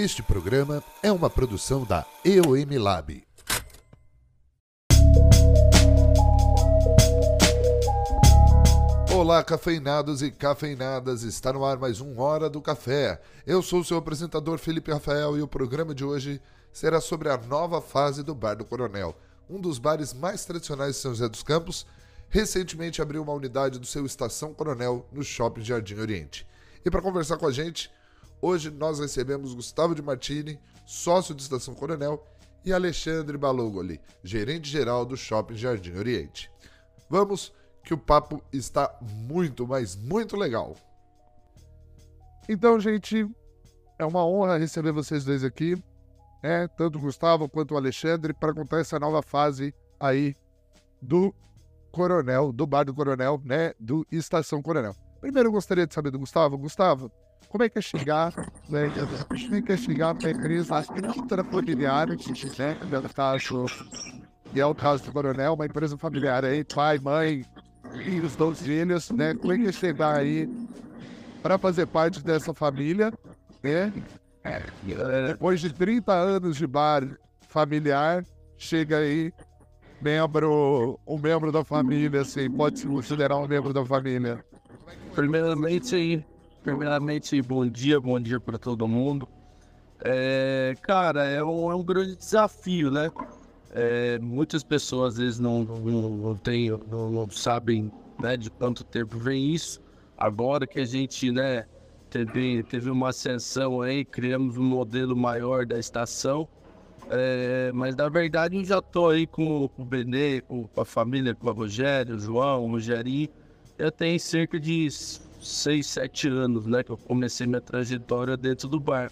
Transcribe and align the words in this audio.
Este 0.00 0.22
programa 0.22 0.80
é 1.02 1.10
uma 1.10 1.28
produção 1.28 1.84
da 1.84 2.06
EOM 2.24 2.80
Lab. 2.80 3.20
Olá, 9.12 9.42
cafeinados 9.42 10.22
e 10.22 10.30
cafeinadas, 10.30 11.24
está 11.24 11.52
no 11.52 11.64
ar 11.64 11.78
mais 11.78 12.00
um 12.00 12.16
Hora 12.20 12.48
do 12.48 12.62
Café. 12.62 13.20
Eu 13.44 13.60
sou 13.60 13.80
o 13.80 13.84
seu 13.84 13.96
apresentador 13.96 14.58
Felipe 14.58 14.92
Rafael 14.92 15.36
e 15.36 15.42
o 15.42 15.48
programa 15.48 15.92
de 15.92 16.04
hoje 16.04 16.40
será 16.72 17.00
sobre 17.00 17.28
a 17.28 17.36
nova 17.36 17.80
fase 17.80 18.22
do 18.22 18.36
Bar 18.36 18.54
do 18.54 18.64
Coronel, 18.64 19.16
um 19.50 19.60
dos 19.60 19.80
bares 19.80 20.14
mais 20.14 20.44
tradicionais 20.44 20.94
de 20.94 21.02
São 21.02 21.10
José 21.10 21.28
dos 21.28 21.42
Campos. 21.42 21.84
Recentemente 22.28 23.02
abriu 23.02 23.20
uma 23.20 23.32
unidade 23.32 23.80
do 23.80 23.86
seu 23.86 24.06
Estação 24.06 24.54
Coronel 24.54 25.08
no 25.10 25.24
Shopping 25.24 25.64
Jardim 25.64 25.96
Oriente. 25.96 26.46
E 26.84 26.88
para 26.88 27.02
conversar 27.02 27.36
com 27.36 27.48
a 27.48 27.52
gente, 27.52 27.90
hoje 28.40 28.70
nós 28.70 28.98
recebemos 28.98 29.54
Gustavo 29.54 29.94
de 29.94 30.02
Martini, 30.02 30.58
sócio 30.86 31.34
de 31.34 31.42
Estação 31.42 31.74
Coronel, 31.74 32.24
e 32.64 32.72
Alexandre 32.72 33.38
Balogoli, 33.38 34.00
gerente 34.22 34.68
geral 34.68 35.04
do 35.04 35.16
Shopping 35.16 35.56
Jardim 35.56 35.92
Oriente. 35.92 36.50
Vamos 37.08 37.52
que 37.82 37.94
o 37.94 37.98
papo 37.98 38.42
está 38.52 38.94
muito, 39.00 39.66
mas 39.66 39.96
muito 39.96 40.36
legal. 40.36 40.76
Então, 42.48 42.78
gente, 42.78 43.28
é 43.98 44.04
uma 44.04 44.26
honra 44.26 44.58
receber 44.58 44.92
vocês 44.92 45.24
dois 45.24 45.42
aqui, 45.44 45.82
né? 46.42 46.68
tanto 46.68 46.98
o 46.98 47.00
Gustavo 47.00 47.48
quanto 47.48 47.74
o 47.74 47.76
Alexandre, 47.76 48.34
para 48.34 48.54
contar 48.54 48.80
essa 48.80 48.98
nova 48.98 49.22
fase 49.22 49.74
aí 49.98 50.34
do 51.00 51.34
Coronel, 51.90 52.52
do 52.52 52.66
Bar 52.66 52.84
do 52.84 52.94
Coronel, 52.94 53.40
né? 53.44 53.72
Do 53.78 54.06
Estação 54.10 54.62
Coronel. 54.62 54.94
Primeiro 55.20 55.48
eu 55.48 55.52
gostaria 55.52 55.86
de 55.86 55.94
saber 55.94 56.10
do 56.10 56.18
Gustavo. 56.18 56.56
Gustavo, 56.56 57.10
como 57.48 57.64
é 57.64 57.68
que 57.68 57.78
é 57.78 57.82
chegar, 57.82 58.32
né? 58.68 58.90
Como 59.26 59.54
é 59.56 59.62
que 59.62 59.72
é 59.72 59.76
chegar 59.76 60.14
para 60.14 60.28
a 60.28 60.32
empresa 60.32 60.84
intrafamiliar, 61.16 62.08
né? 62.08 62.16
Caso, 63.14 63.66
que 64.52 64.60
é 64.60 64.66
o 64.66 64.74
caso 64.74 65.04
do 65.04 65.12
Coronel, 65.12 65.54
uma 65.54 65.66
empresa 65.66 65.96
familiar 65.96 66.44
aí, 66.44 66.64
pai, 66.64 66.98
mãe, 66.98 67.44
filhos, 68.04 68.36
dois 68.36 68.60
filhos, 68.60 69.10
né? 69.10 69.34
Como 69.34 69.52
é 69.52 69.58
que 69.58 69.66
é 69.66 69.72
chegar 69.72 70.16
aí 70.16 70.48
para 71.42 71.56
fazer 71.58 71.86
parte 71.86 72.22
dessa 72.22 72.52
família, 72.52 73.12
né? 73.62 73.92
Depois 75.28 75.60
de 75.60 75.72
30 75.72 76.12
anos 76.12 76.56
de 76.56 76.66
bar 76.66 77.02
familiar, 77.48 78.24
chega 78.56 78.98
aí 78.98 79.32
membro, 80.00 80.98
um 81.06 81.18
membro 81.18 81.50
da 81.50 81.64
família, 81.64 82.20
assim, 82.20 82.50
pode 82.50 82.78
se 82.78 82.86
considerar 82.86 83.36
um 83.36 83.48
membro 83.48 83.72
da 83.72 83.84
família. 83.84 84.44
Primeiramente, 85.14 86.24
primeiramente, 86.68 87.40
bom 87.40 87.66
dia, 87.66 87.98
bom 87.98 88.20
dia 88.20 88.38
para 88.38 88.58
todo 88.58 88.86
mundo. 88.86 89.26
É, 90.04 90.74
cara, 90.82 91.24
é 91.24 91.42
um, 91.42 91.72
é 91.72 91.74
um 91.74 91.82
grande 91.82 92.14
desafio, 92.14 92.90
né? 92.90 93.10
É, 93.70 94.18
muitas 94.18 94.62
pessoas 94.62 95.14
às 95.14 95.18
vezes 95.18 95.38
não, 95.38 95.64
não, 95.64 96.10
não, 96.10 96.36
tem, 96.36 96.70
não, 96.90 97.10
não 97.10 97.30
sabem 97.30 97.90
né, 98.20 98.36
de 98.36 98.50
quanto 98.50 98.84
tempo 98.84 99.18
vem 99.18 99.54
isso. 99.54 99.80
Agora 100.16 100.66
que 100.66 100.78
a 100.78 100.84
gente 100.84 101.32
né, 101.32 101.64
teve, 102.10 102.62
teve 102.64 102.90
uma 102.90 103.08
ascensão 103.08 103.80
aí, 103.80 104.04
criamos 104.04 104.58
um 104.58 104.64
modelo 104.64 105.16
maior 105.16 105.64
da 105.64 105.78
estação. 105.78 106.46
É, 107.10 107.70
mas 107.72 107.96
na 107.96 108.10
verdade 108.10 108.56
eu 108.56 108.64
já 108.64 108.78
estou 108.78 109.08
aí 109.08 109.26
com, 109.26 109.68
com 109.68 109.82
o 109.82 109.84
Benê, 109.86 110.42
com 110.42 110.68
a 110.76 110.84
família, 110.84 111.34
com 111.34 111.48
o 111.48 111.52
Rogério, 111.52 112.16
o 112.16 112.18
João, 112.18 112.66
o 112.66 112.70
Rogerinho. 112.72 113.30
Eu 113.78 113.90
tenho 113.90 114.20
cerca 114.20 114.60
de 114.60 114.86
6, 115.40 115.86
7 115.86 116.28
anos 116.28 116.66
né, 116.66 116.82
que 116.82 116.90
eu 116.90 116.96
comecei 116.96 117.46
minha 117.46 117.60
trajetória 117.60 118.36
dentro 118.36 118.68
do 118.68 118.80
bar. 118.80 119.10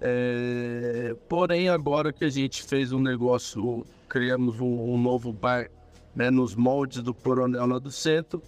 É, 0.00 1.16
porém, 1.28 1.68
agora 1.68 2.12
que 2.12 2.24
a 2.24 2.30
gente 2.30 2.62
fez 2.62 2.92
um 2.92 3.00
negócio, 3.00 3.84
criamos 4.08 4.60
um, 4.60 4.94
um 4.94 5.00
novo 5.00 5.32
bar 5.32 5.68
né, 6.14 6.30
nos 6.30 6.54
moldes 6.54 7.02
do 7.02 7.12
Coronel 7.12 7.66
lá 7.66 7.78
do 7.78 7.90
centro, 7.90 8.42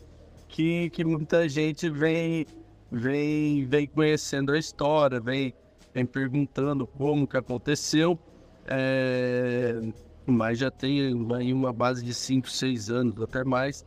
que, 0.49 0.91
que 0.91 1.05
muita 1.05 1.49
gente 1.49 1.89
vem, 1.89 2.47
vem, 2.91 3.65
vem 3.67 3.87
conhecendo 3.87 4.53
a 4.53 4.59
história, 4.59 5.21
vem, 5.21 5.55
vem 5.95 6.07
perguntando 6.07 6.87
como 6.87 7.27
que 7.27 7.37
aconteceu. 7.37 8.19
É, 8.67 9.81
mas 10.27 10.59
já 10.59 10.71
tem 10.71 11.13
uma 11.13 11.73
base 11.73 12.05
de 12.05 12.15
5, 12.15 12.49
6 12.49 12.91
anos, 12.91 13.21
até 13.21 13.43
mais. 13.43 13.85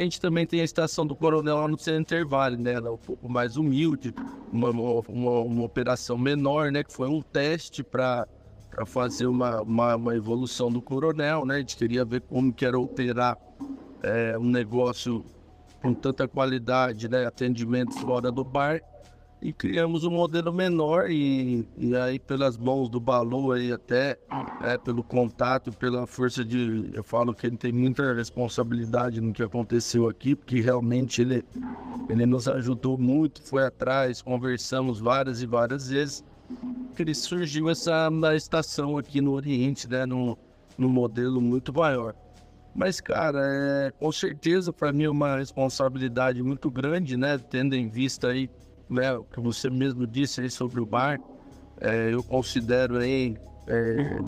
A 0.00 0.04
gente 0.04 0.20
também 0.20 0.46
tem 0.46 0.60
a 0.60 0.64
estação 0.64 1.06
do 1.06 1.14
Coronel 1.14 1.56
lá 1.56 1.68
no 1.68 1.78
Center 1.78 2.26
Valley, 2.26 2.58
né? 2.58 2.74
Ela 2.74 2.88
é 2.88 2.90
um 2.90 2.98
pouco 2.98 3.28
mais 3.28 3.56
humilde, 3.56 4.14
uma, 4.52 4.70
uma, 4.70 5.40
uma 5.40 5.64
operação 5.64 6.18
menor, 6.18 6.70
né? 6.70 6.82
Que 6.82 6.92
foi 6.92 7.08
um 7.08 7.22
teste 7.22 7.82
para 7.82 8.26
fazer 8.86 9.26
uma, 9.26 9.62
uma, 9.62 9.96
uma, 9.96 10.16
evolução 10.16 10.70
do 10.70 10.82
Coronel, 10.82 11.44
né? 11.46 11.56
A 11.56 11.58
gente 11.58 11.76
queria 11.76 12.04
ver 12.04 12.20
como 12.22 12.52
que 12.52 12.64
era 12.64 12.78
operar 12.78 13.38
é, 14.02 14.36
um 14.38 14.44
negócio 14.44 15.24
com 15.80 15.94
tanta 15.94 16.28
qualidade, 16.28 17.08
né? 17.08 17.26
Atendimento 17.26 17.94
fora 17.94 18.30
do 18.30 18.44
bar 18.44 18.80
e 19.40 19.52
criamos 19.52 20.04
um 20.04 20.10
modelo 20.10 20.52
menor 20.52 21.10
e, 21.10 21.66
e 21.76 21.94
aí 21.94 22.18
pelas 22.18 22.56
mãos 22.56 22.88
do 22.88 22.98
Balu 22.98 23.52
aí 23.52 23.70
até 23.70 24.18
é, 24.62 24.78
pelo 24.78 25.02
contato 25.02 25.70
pela 25.72 26.06
força 26.06 26.44
de 26.44 26.90
eu 26.94 27.04
falo 27.04 27.34
que 27.34 27.46
ele 27.46 27.56
tem 27.56 27.70
muita 27.70 28.14
responsabilidade 28.14 29.20
no 29.20 29.32
que 29.32 29.42
aconteceu 29.42 30.08
aqui 30.08 30.34
porque 30.34 30.60
realmente 30.60 31.20
ele 31.20 31.44
ele 32.08 32.24
nos 32.24 32.48
ajudou 32.48 32.96
muito 32.96 33.42
foi 33.42 33.64
atrás 33.64 34.22
conversamos 34.22 35.00
várias 35.00 35.42
e 35.42 35.46
várias 35.46 35.90
vezes 35.90 36.24
que 36.94 37.14
surgiu 37.14 37.68
essa 37.68 38.08
estação 38.34 38.96
aqui 38.96 39.20
no 39.20 39.32
Oriente 39.32 39.88
né 39.88 40.06
no, 40.06 40.38
no 40.78 40.88
modelo 40.88 41.40
muito 41.40 41.72
maior. 41.72 42.14
Mas 42.74 43.00
cara 43.00 43.40
é, 43.42 43.90
com 43.90 44.12
certeza 44.12 44.72
para 44.72 44.92
mim 44.92 45.04
é 45.04 45.10
uma 45.10 45.36
responsabilidade 45.38 46.42
muito 46.42 46.70
grande 46.70 47.16
né 47.16 47.38
tendo 47.38 47.74
em 47.74 47.88
vista 47.88 48.28
aí 48.28 48.48
né, 48.88 49.14
o 49.14 49.24
que 49.24 49.40
você 49.40 49.68
mesmo 49.70 50.06
disse 50.06 50.40
aí 50.40 50.50
sobre 50.50 50.80
o 50.80 50.86
bar, 50.86 51.18
é, 51.80 52.12
eu 52.12 52.22
considero 52.22 52.98
aí 52.98 53.36
é, 53.66 54.18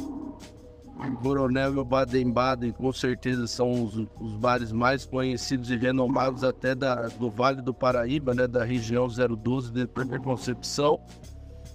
Coronel 1.23 1.75
e 1.75 1.79
o 1.79 1.85
Baden-Baden 1.85 2.73
com 2.73 2.93
certeza 2.93 3.47
são 3.47 3.85
os, 3.85 3.97
os, 4.21 4.37
bares 4.37 4.73
mais 4.73 5.07
conhecidos 5.07 5.71
e 5.71 5.77
renomados 5.77 6.43
até 6.43 6.75
da, 6.75 7.09
do 7.09 7.31
Vale 7.31 7.63
do 7.63 7.73
Paraíba, 7.73 8.35
né, 8.35 8.47
da 8.49 8.65
região 8.65 9.07
012 9.07 9.73
de 9.73 9.87
Primeira 9.87 10.23
Concepção. 10.23 11.01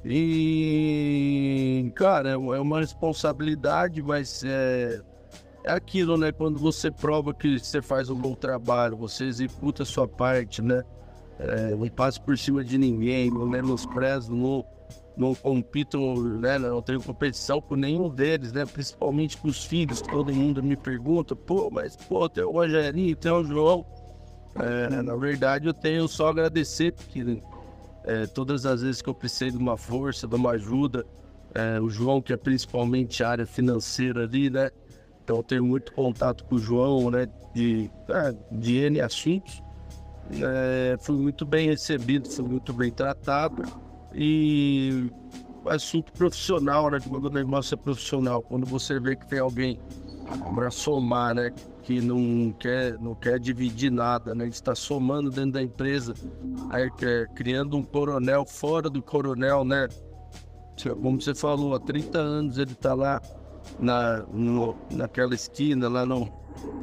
E, 0.06 1.90
cara, 1.96 2.32
é, 2.32 2.34
é 2.34 2.38
uma 2.38 2.82
responsabilidade, 2.82 4.02
mas 4.02 4.44
é, 4.44 5.02
é 5.64 5.72
aquilo, 5.72 6.18
né? 6.18 6.34
Quando 6.34 6.60
você 6.60 6.92
prova 6.92 7.34
que 7.34 7.58
você 7.58 7.82
faz 7.82 8.10
um 8.10 8.16
bom 8.16 8.36
trabalho, 8.36 8.98
você 8.98 9.24
executa 9.24 9.84
a 9.84 9.86
sua 9.86 10.06
parte, 10.06 10.62
né? 10.62 10.84
É, 11.40 11.76
não 11.76 11.88
passo 11.90 12.22
por 12.22 12.38
cima 12.38 12.64
de 12.64 12.78
ninguém, 12.78 13.30
não 13.32 13.48
menosprezo, 13.48 14.34
não, 14.34 14.66
não 15.18 15.34
compito, 15.34 15.98
né, 16.40 16.58
não 16.58 16.82
tenho 16.82 17.02
competição 17.02 17.62
com 17.62 17.76
nenhum 17.76 18.10
deles, 18.10 18.52
né, 18.52 18.66
principalmente 18.66 19.38
com 19.38 19.48
os 19.48 19.64
filhos, 19.66 20.02
todo 20.02 20.34
mundo 20.34 20.62
me 20.62 20.76
pergunta, 20.76 21.36
pô, 21.36 21.70
mas 21.72 21.96
pô, 21.96 22.28
tem 22.30 22.44
o 22.44 22.52
Rogerinho, 22.52 23.16
tem 23.16 23.32
o 23.32 23.44
João. 23.44 23.86
É, 24.56 25.02
na 25.02 25.16
verdade, 25.16 25.68
eu 25.68 25.74
tenho 25.74 26.08
só 26.08 26.30
agradecer, 26.30 26.94
porque 26.94 27.42
é, 28.04 28.28
todas 28.28 28.66
as 28.66 28.82
vezes 28.82 29.02
que 29.02 29.10
eu 29.10 29.14
precisei 29.16 29.50
de 29.50 29.58
uma 29.58 29.78
força, 29.78 30.28
de 30.28 30.36
uma 30.36 30.52
ajuda, 30.52 31.06
é, 31.56 31.80
o 31.80 31.90
João, 31.90 32.22
que 32.22 32.34
é 32.34 32.38
principalmente 32.38 33.24
a 33.24 33.30
área 33.30 33.46
financeira 33.46 34.24
ali, 34.24 34.50
né, 34.50 34.70
então 35.24 35.38
eu 35.38 35.44
tenho 35.44 35.66
muito 35.66 35.94
contato 35.94 36.44
com 36.46 36.56
o 36.56 36.60
João, 36.60 37.10
né, 37.10 37.28
de, 37.54 37.90
é, 38.10 38.36
de 38.52 38.78
N 38.78 39.02
assuntos, 39.02 39.64
é, 40.32 40.98
fui 41.00 41.16
muito 41.18 41.46
bem 41.46 41.68
recebido, 41.68 42.30
fui 42.30 42.46
muito 42.46 42.74
bem 42.74 42.92
tratado 42.92 43.64
e 44.14 45.10
assunto 45.68 46.12
profissional, 46.14 46.90
né? 46.90 47.00
Quando 47.08 47.26
o 47.26 47.30
negócio 47.30 47.76
é 47.76 47.78
profissional, 47.78 48.42
quando 48.42 48.66
você 48.66 49.00
vê 49.00 49.16
que 49.16 49.28
tem 49.28 49.40
alguém 49.40 49.80
para 50.56 50.72
somar, 50.72 51.36
né? 51.36 51.52
Que 51.84 52.00
não 52.00 52.54
quer, 52.54 52.98
não 53.00 53.14
quer 53.14 53.40
dividir 53.40 53.92
nada, 53.92 54.34
né? 54.34 54.48
Está 54.48 54.76
somando 54.76 55.30
dentro 55.30 55.52
da 55.52 55.62
empresa, 55.62 56.14
aí, 56.70 56.90
criando 57.36 57.78
um 57.78 57.84
coronel 57.84 58.46
fora 58.46 58.90
do 58.90 59.02
coronel, 59.02 59.66
né? 59.66 59.88
Como 61.02 61.22
você 61.22 61.36
falou, 61.36 61.76
há 61.76 61.80
30 61.80 62.18
anos 62.18 62.58
ele 62.58 62.72
está 62.72 62.94
lá 62.94 63.22
na, 63.80 64.24
no, 64.32 64.76
naquela 64.92 65.36
esquina, 65.36 65.88
lá 65.88 66.06
no, 66.06 66.32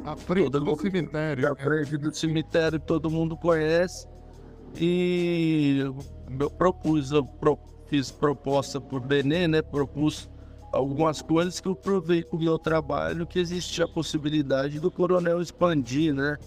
a 0.05 0.15
frente 0.15 0.51
todo 0.51 0.65
do 0.65 0.81
cemitério. 0.81 1.51
A 1.51 1.55
frente 1.55 1.97
do 1.97 2.13
cemitério 2.13 2.79
todo 2.79 3.09
mundo 3.09 3.37
conhece. 3.37 4.07
E 4.75 5.79
eu 6.39 6.49
propus, 6.49 7.11
eu 7.11 7.25
pro, 7.25 7.59
fiz 7.87 8.11
proposta 8.11 8.79
por 8.79 9.01
Benê, 9.01 9.47
né? 9.47 9.61
Propus 9.61 10.29
algumas 10.71 11.21
coisas 11.21 11.59
que 11.59 11.67
eu 11.67 11.75
provei 11.75 12.23
com 12.23 12.37
o 12.37 12.39
meu 12.39 12.57
trabalho 12.57 13.27
que 13.27 13.39
existe 13.39 13.83
a 13.83 13.87
possibilidade 13.87 14.79
do 14.79 14.89
coronel 14.89 15.41
expandir, 15.41 16.13
né? 16.13 16.37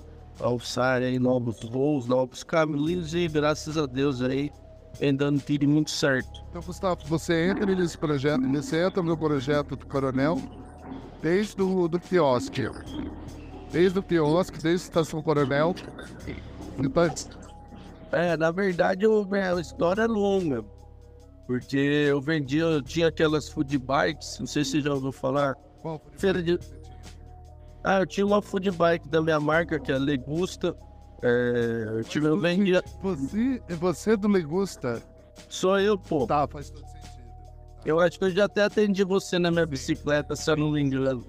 Alçar 0.40 1.02
aí 1.02 1.18
novos 1.18 1.62
voos, 1.62 2.06
novos 2.06 2.42
caminhos 2.42 3.14
e 3.14 3.28
graças 3.28 3.76
a 3.76 3.86
Deus 3.86 4.22
aí 4.22 4.50
vem 4.98 5.14
dando 5.14 5.40
tiro 5.40 5.68
muito 5.68 5.90
certo. 5.90 6.44
Então, 6.48 6.62
Gustavo, 6.62 7.02
você 7.06 7.50
entra 7.50 7.66
nesse 7.66 7.98
projeto, 7.98 8.40
você 8.48 8.84
entra 8.84 9.02
no 9.02 9.16
projeto 9.16 9.76
do 9.76 9.86
Coronel 9.86 10.40
desde 11.24 11.62
o 11.62 11.88
do 11.88 11.98
quiosque. 11.98 12.68
Desde 13.72 13.98
o 13.98 14.02
quiosque, 14.02 14.58
desde 14.58 14.84
a 14.84 14.88
Estação 14.88 15.22
Coronel. 15.22 15.74
Então, 16.78 17.14
É, 18.12 18.36
na 18.36 18.50
verdade, 18.50 19.06
a 19.06 19.60
história 19.60 20.02
é 20.02 20.06
longa. 20.06 20.62
Porque 21.46 21.78
eu 21.78 22.20
vendia, 22.20 22.62
eu 22.64 22.82
tinha 22.82 23.08
aquelas 23.08 23.48
food 23.48 23.78
bikes, 23.78 24.38
não 24.38 24.46
sei 24.46 24.64
se 24.64 24.72
você 24.72 24.80
já 24.82 24.92
ouviu 24.92 25.12
falar. 25.12 25.54
qual? 25.80 26.00
Feira 26.18 26.42
de. 26.42 26.58
Ah, 27.82 28.00
eu 28.00 28.06
tinha 28.06 28.26
uma 28.26 28.42
food 28.42 28.70
bike 28.70 29.08
da 29.08 29.22
minha 29.22 29.40
marca, 29.40 29.80
que 29.80 29.90
é 29.90 29.94
a 29.94 29.98
Legusta. 29.98 30.76
É, 31.22 31.84
eu, 31.88 32.04
tive, 32.04 32.26
eu 32.26 32.38
vendia. 32.38 32.82
Você, 33.02 33.62
você 33.68 34.16
do 34.16 34.28
Legusta. 34.28 35.02
Sou 35.48 35.78
eu, 35.80 35.98
pô. 35.98 36.26
Tá, 36.26 36.46
faz 36.46 36.70
todo. 36.70 36.93
Eu 37.84 38.00
acho 38.00 38.18
que 38.18 38.24
eu 38.24 38.30
já 38.30 38.44
até 38.46 38.62
atendi 38.64 39.04
você 39.04 39.38
na 39.38 39.50
minha 39.50 39.66
bicicleta, 39.66 40.34
se 40.34 40.50
eu 40.50 40.56
não 40.56 40.70
me 40.70 40.80
engano. 40.80 41.24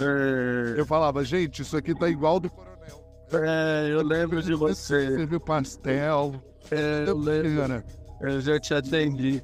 É, 0.00 0.78
Eu 0.80 0.84
falava, 0.84 1.24
gente, 1.24 1.62
isso 1.62 1.76
aqui 1.76 1.94
tá 1.94 2.08
igual 2.08 2.40
do 2.40 2.50
Coronel. 2.50 3.04
é, 3.32 3.88
eu 3.90 4.02
lembro 4.02 4.42
de 4.42 4.54
você. 4.54 5.10
Você 5.10 5.26
viu 5.26 5.40
pastel. 5.40 6.34
É, 6.70 7.04
eu 7.06 7.16
lembro. 7.16 7.82
Eu 8.20 8.40
já 8.40 8.58
te 8.58 8.74
atendi. 8.74 9.42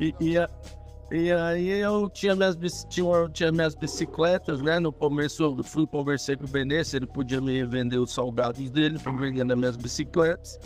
E, 0.00 0.14
e, 0.18 0.38
a- 0.38 0.48
e 1.12 1.30
aí 1.30 1.68
eu 1.68 2.08
tinha 2.10 2.34
minhas, 2.34 2.56
tinha, 2.88 3.28
tinha 3.32 3.52
minhas 3.52 3.74
bicicletas, 3.74 4.60
né? 4.62 4.80
No 4.80 4.90
começo 4.92 5.42
eu 5.44 5.62
fui 5.62 5.86
conversei 5.86 6.36
com 6.36 6.44
o 6.44 6.48
Benê 6.48 6.82
ele 6.96 7.06
podia 7.06 7.40
me 7.40 7.62
vender 7.64 7.98
os 7.98 8.12
salgados 8.12 8.70
dele 8.70 8.98
vender 8.98 9.44
nas 9.44 9.56
minhas 9.58 9.76
bicicletas. 9.76 10.58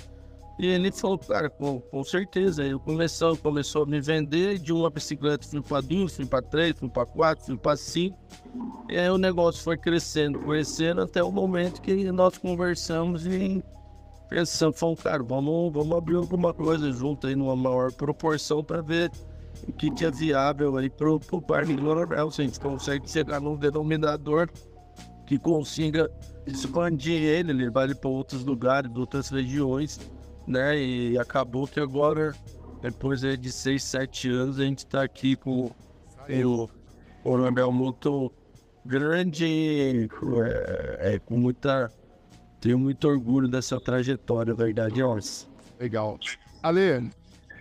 E 0.59 0.67
ele 0.67 0.91
falou, 0.91 1.19
cara, 1.19 1.49
com, 1.49 1.81
com 1.81 2.03
certeza. 2.03 2.65
Eu 2.65 2.81
começou, 2.81 3.37
começou 3.37 3.85
a 3.85 3.87
me 3.87 4.01
vender, 4.01 4.59
de 4.59 4.73
uma 4.73 4.91
bicicleta 4.91 5.47
fui 5.47 5.63
para 5.63 5.81
duas, 5.81 6.17
fui 6.17 6.27
para 6.27 6.43
três, 6.43 6.77
fui 6.77 6.89
para 6.89 7.07
quatro, 7.07 7.45
fui 7.45 7.57
para 7.57 7.77
cinco. 7.77 8.19
E 8.89 8.99
aí 8.99 9.09
o 9.09 9.19
negócio 9.19 9.63
foi 9.63 9.77
crescendo, 9.77 10.41
crescendo 10.41 11.03
até 11.03 11.23
o 11.23 11.31
momento 11.31 11.81
que 11.81 12.11
nós 12.11 12.37
conversamos 12.39 13.25
e 13.25 13.63
pensamos, 14.29 14.79
falamos, 14.79 15.01
cara, 15.01 15.23
vamos, 15.23 15.73
vamos 15.73 15.97
abrir 15.97 16.17
alguma 16.17 16.53
coisa 16.53 16.91
junto 16.91 17.29
aí 17.29 17.37
numa 17.37 17.55
maior 17.55 17.93
proporção 17.93 18.63
para 18.65 18.83
ver 18.83 19.13
o 19.67 19.73
que, 19.73 19.91
que 19.91 20.05
é 20.05 20.11
viável 20.11 20.77
aí 20.77 20.91
pro, 20.91 21.21
pro 21.21 21.41
Parque 21.41 21.77
Coronel, 21.77 22.31
se 22.31 22.43
a 22.43 22.45
gente 22.45 22.59
consegue 22.59 23.09
chegar 23.09 23.41
num 23.41 23.57
denominador 23.57 24.49
que 25.27 25.39
consiga 25.39 26.11
expandir 26.47 27.23
ele, 27.23 27.53
levar 27.53 27.85
ele 27.85 27.95
para 27.95 28.09
outros 28.09 28.45
lugares, 28.45 28.91
outras 28.97 29.29
regiões, 29.29 30.01
né? 30.49 30.79
E 30.79 31.19
acabou 31.19 31.69
que 31.69 31.79
agora, 31.79 32.35
depois 32.81 33.23
aí 33.23 33.37
de 33.37 33.53
seis, 33.53 33.85
sete 33.85 34.29
anos, 34.29 34.59
a 34.59 34.65
gente 34.65 34.79
está 34.79 35.03
aqui 35.03 35.37
com 35.37 35.71
o 36.29 36.69
Coronel 37.23 37.71
muito 37.71 38.33
grande, 38.85 40.09
é, 40.45 41.15
é, 41.15 41.19
com 41.19 41.37
muita. 41.37 41.93
Tenho 42.61 42.79
muito 42.79 43.07
orgulho 43.07 43.47
dessa 43.47 43.79
trajetória, 43.81 44.53
verdade 44.55 45.01
é 45.01 45.17
essa. 45.17 45.47
legal. 45.79 46.19
Ale, 46.61 47.09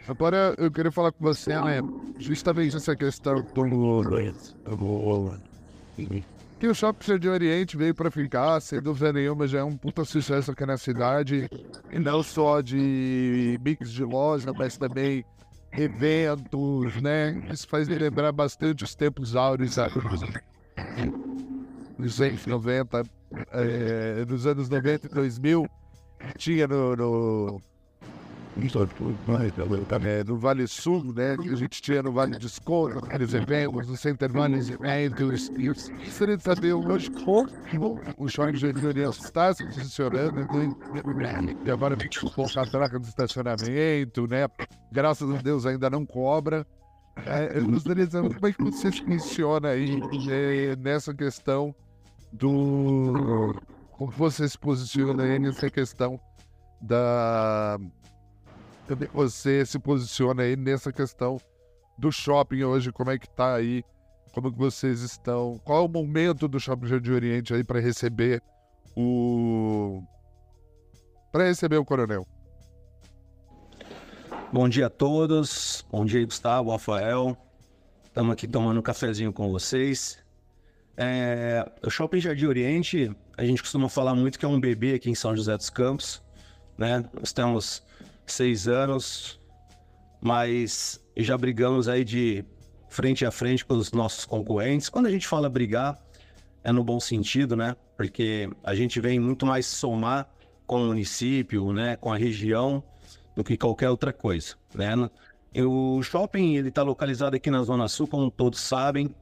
agora 0.08 0.56
eu 0.58 0.72
queria 0.72 0.92
falar 0.92 1.12
com 1.12 1.24
você, 1.24 1.54
né? 1.54 1.82
Justamente 2.18 2.76
essa 2.76 2.96
questão 2.96 3.44
do. 3.54 4.04
Que 6.60 6.68
o 6.68 6.74
Shopping 6.74 7.06
Jardim 7.06 7.28
Oriente 7.28 7.78
veio 7.78 7.94
para 7.94 8.10
ficar, 8.10 8.60
sem 8.62 8.82
dúvida 8.82 9.14
nenhuma, 9.14 9.48
já 9.48 9.60
é 9.60 9.64
um 9.64 9.78
puta 9.78 10.04
sucesso 10.04 10.50
aqui 10.52 10.66
na 10.66 10.76
cidade. 10.78 11.48
E 11.92 12.00
não 12.00 12.24
só 12.24 12.62
de 12.62 13.60
mix 13.64 13.92
de 13.92 14.04
loja, 14.04 14.52
mas 14.54 14.76
também 14.76 15.24
eventos, 15.72 17.00
né? 17.02 17.40
Isso 17.52 17.68
faz 17.68 17.88
me 17.88 17.96
lembrar 17.96 18.32
bastante 18.32 18.84
os 18.84 18.96
tempos 18.96 19.36
áureos 19.36 19.76
da- 19.76 19.88
dos 22.00 22.20
anos 22.22 22.46
90, 22.48 23.04
é, 23.52 24.26
nos 24.28 24.48
anos 24.48 24.68
90 24.68 25.06
e 25.06 25.10
2000, 25.10 25.68
tinha 26.38 26.68
no, 26.68 26.96
no, 26.96 27.62
é, 30.08 30.24
no 30.24 30.38
Vale 30.38 30.68
Sul, 30.68 31.14
né? 31.14 31.38
Que 31.38 31.50
a 31.50 31.56
gente 31.56 31.82
tinha 31.82 32.02
no 32.02 32.12
Vale 32.12 32.38
Desconto, 32.38 33.00
aqueles 33.06 33.34
eventos, 33.34 33.88
no 33.88 33.98
Center 33.98 34.32
Valley 34.32 34.60
eventos. 34.60 35.50
E 35.58 35.66
eu 35.68 35.74
gostaria 35.74 36.38
de 36.38 36.44
saber 36.44 36.74
hoje 36.74 37.10
como 37.12 38.00
o 38.18 38.28
Jardim 38.28 38.66
Oriente 38.86 39.20
está 39.20 39.54
se 39.54 39.64
posicionando. 39.66 40.40
né? 40.42 41.56
E 41.66 41.72
agora 41.72 41.96
com 42.34 42.60
a 42.60 42.66
troca 42.66 43.00
do 43.00 43.08
estacionamento, 43.08 44.28
né? 44.28 44.48
Graças 44.92 45.30
a 45.30 45.38
Deus 45.42 45.66
ainda 45.66 45.90
não 45.90 46.06
cobra. 46.06 46.66
É, 47.26 47.58
eu 47.58 47.68
gostaria 47.68 48.06
de 48.06 48.12
saber 48.12 48.34
como 48.36 48.48
é 48.48 48.54
que 48.54 48.64
você 48.64 48.92
funciona 48.92 49.70
aí 49.70 50.00
é, 50.30 50.76
nessa 50.76 51.14
questão 51.14 51.74
do. 52.32 53.56
Como 53.92 54.12
você 54.12 54.48
se 54.48 54.58
posiciona 54.58 55.24
aí 55.24 55.40
nessa 55.40 55.70
questão 55.70 56.20
da. 56.82 57.80
Você 59.14 59.66
se 59.66 59.78
posiciona 59.78 60.44
aí 60.44 60.56
nessa 60.56 60.94
questão 60.94 61.40
do 61.98 62.12
shopping 62.12 62.64
hoje? 62.64 62.92
Como 62.92 63.12
é 63.12 63.18
que 63.18 63.30
tá 63.30 63.56
aí? 63.56 63.84
Como 64.32 64.52
que 64.52 64.58
vocês 64.58 65.02
estão? 65.02 65.60
Qual 65.64 65.82
é 65.82 65.86
o 65.86 65.90
momento 65.90 66.48
do 66.48 66.60
Shopping 66.60 66.88
Jardim 66.88 67.12
Oriente 67.12 67.54
aí 67.54 67.64
para 67.64 67.80
receber 67.80 68.42
o. 68.96 70.02
para 71.32 71.46
receber 71.46 71.78
o 71.78 71.84
coronel? 71.84 72.26
Bom 74.54 74.70
dia 74.70 74.86
a 74.86 74.90
todos. 74.90 75.86
Bom 75.92 76.06
dia, 76.06 76.24
Gustavo, 76.24 76.72
Rafael. 76.72 77.36
Estamos 78.06 78.32
aqui 78.32 78.48
tomando 78.48 78.80
um 78.80 78.84
cafezinho 78.84 79.34
com 79.34 79.52
vocês. 79.52 80.20
É, 80.96 81.70
o 81.86 81.90
Shopping 81.90 82.20
Jardim 82.20 82.46
Oriente, 82.46 83.12
a 83.38 83.44
gente 83.44 83.62
costuma 83.62 83.90
falar 83.90 84.16
muito 84.16 84.40
que 84.40 84.46
é 84.46 84.48
um 84.48 84.60
bebê 84.60 84.94
aqui 84.94 85.10
em 85.10 85.16
São 85.16 85.36
José 85.36 85.58
dos 85.58 85.70
Campos. 85.70 86.24
Né? 86.78 87.04
Nós 87.14 87.34
temos 87.34 87.84
seis 88.34 88.68
anos, 88.68 89.40
mas 90.22 91.04
já 91.16 91.38
brigamos 91.38 91.88
aí 91.88 92.04
de 92.04 92.46
frente 92.90 93.26
a 93.26 93.32
frente 93.32 93.66
com 93.66 93.76
os 93.76 93.92
nossos 93.92 94.26
concorrentes. 94.26 94.90
Quando 94.90 95.08
a 95.08 95.12
gente 95.12 95.28
fala 95.28 95.50
brigar, 95.50 95.98
é 96.64 96.72
no 96.72 96.84
bom 96.84 97.00
sentido, 97.00 97.56
né? 97.56 97.76
Porque 97.96 98.50
a 98.64 98.76
gente 98.76 99.00
vem 99.00 99.20
muito 99.20 99.46
mais 99.46 99.66
somar 99.66 100.30
com 100.66 100.84
o 100.84 100.88
município, 100.88 101.72
né? 101.72 101.96
Com 101.96 102.12
a 102.12 102.18
região, 102.18 102.84
do 103.36 103.44
que 103.44 103.56
qualquer 103.56 103.90
outra 103.90 104.12
coisa, 104.12 104.56
né? 104.74 104.94
O 105.56 106.02
shopping 106.02 106.56
ele 106.56 106.70
está 106.70 106.82
localizado 106.82 107.36
aqui 107.36 107.50
na 107.50 107.64
Zona 107.64 107.88
Sul, 107.88 108.08
como 108.08 108.30
todos 108.30 108.60
sabem. 108.60 109.14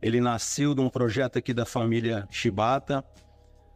Ele 0.00 0.20
nasceu 0.20 0.74
de 0.74 0.80
um 0.80 0.88
projeto 0.88 1.38
aqui 1.38 1.52
da 1.52 1.64
família 1.64 2.28
Shibata, 2.30 3.04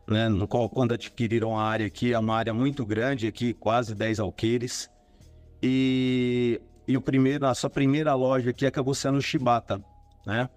né? 0.07 0.29
No 0.29 0.47
qual 0.49 0.69
quando 0.69 0.93
adquiriram 0.93 1.59
a 1.59 1.65
área 1.65 1.87
aqui, 1.87 2.13
é 2.13 2.19
uma 2.19 2.37
área 2.37 2.53
muito 2.53 2.85
grande 2.85 3.27
aqui, 3.27 3.53
quase 3.53 3.95
10 3.95 4.21
alqueires. 4.21 4.91
E, 5.63 6.61
e 6.87 6.97
o 6.97 7.01
primeiro, 7.01 7.47
a 7.47 7.55
sua 7.55 7.71
primeira 7.71 8.15
loja 8.15 8.51
aqui 8.51 8.67
acabou 8.67 8.95
sendo 8.95 9.19
o 9.19 9.23
Shibata, 9.23 9.83
né? 10.27 10.49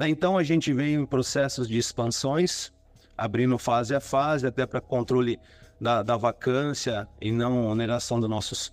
Então 0.00 0.36
a 0.36 0.42
gente 0.42 0.72
veio 0.72 1.00
em 1.00 1.06
processos 1.06 1.68
de 1.68 1.78
expansões, 1.78 2.72
abrindo 3.16 3.56
fase 3.58 3.94
a 3.94 4.00
fase, 4.00 4.46
até 4.46 4.66
para 4.66 4.80
controle 4.80 5.38
da, 5.80 6.02
da 6.02 6.16
vacância 6.16 7.08
e 7.20 7.30
não 7.30 7.66
oneração 7.66 8.18
dos 8.18 8.28
nossos 8.28 8.72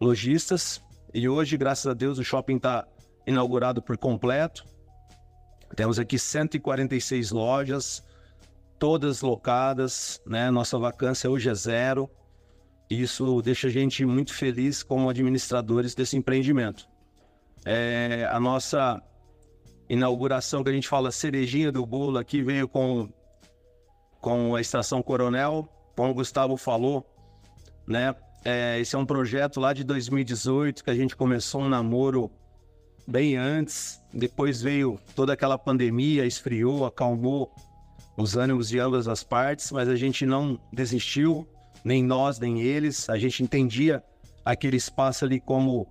lojistas. 0.00 0.82
E 1.12 1.28
hoje, 1.28 1.56
graças 1.56 1.86
a 1.86 1.94
Deus, 1.94 2.18
o 2.18 2.24
shopping 2.24 2.56
está 2.56 2.86
inaugurado 3.26 3.82
por 3.82 3.98
completo. 3.98 4.64
Temos 5.76 5.98
aqui 5.98 6.18
146 6.18 7.30
lojas, 7.30 8.02
todas 8.82 9.20
locadas, 9.20 10.20
né? 10.26 10.50
Nossa 10.50 10.76
vacância 10.76 11.30
hoje 11.30 11.48
é 11.48 11.54
zero. 11.54 12.10
Isso 12.90 13.40
deixa 13.40 13.68
a 13.68 13.70
gente 13.70 14.04
muito 14.04 14.34
feliz 14.34 14.82
como 14.82 15.08
administradores 15.08 15.94
desse 15.94 16.16
empreendimento. 16.16 16.88
É, 17.64 18.28
a 18.28 18.40
nossa 18.40 19.00
inauguração 19.88 20.64
que 20.64 20.70
a 20.70 20.72
gente 20.72 20.88
fala 20.88 21.12
cerejinha 21.12 21.70
do 21.70 21.86
bolo 21.86 22.18
aqui 22.18 22.42
veio 22.42 22.66
com, 22.66 23.08
com 24.20 24.56
a 24.56 24.60
Estação 24.60 25.00
Coronel, 25.00 25.68
como 25.94 26.10
o 26.10 26.14
Gustavo 26.14 26.56
falou, 26.56 27.06
né? 27.86 28.12
É, 28.44 28.80
esse 28.80 28.96
é 28.96 28.98
um 28.98 29.06
projeto 29.06 29.60
lá 29.60 29.72
de 29.72 29.84
2018 29.84 30.82
que 30.82 30.90
a 30.90 30.94
gente 30.96 31.14
começou 31.14 31.60
um 31.60 31.68
namoro 31.68 32.32
bem 33.06 33.36
antes, 33.36 34.00
depois 34.12 34.60
veio 34.60 34.98
toda 35.14 35.34
aquela 35.34 35.56
pandemia, 35.56 36.26
esfriou, 36.26 36.84
acalmou 36.84 37.48
os 38.16 38.36
ânimos 38.36 38.68
de 38.68 38.78
ambas 38.78 39.08
as 39.08 39.22
partes, 39.22 39.70
mas 39.72 39.88
a 39.88 39.96
gente 39.96 40.26
não 40.26 40.58
desistiu, 40.72 41.48
nem 41.84 42.02
nós, 42.02 42.38
nem 42.38 42.60
eles. 42.60 43.08
A 43.08 43.18
gente 43.18 43.42
entendia 43.42 44.02
aquele 44.44 44.76
espaço 44.76 45.24
ali 45.24 45.40
como 45.40 45.86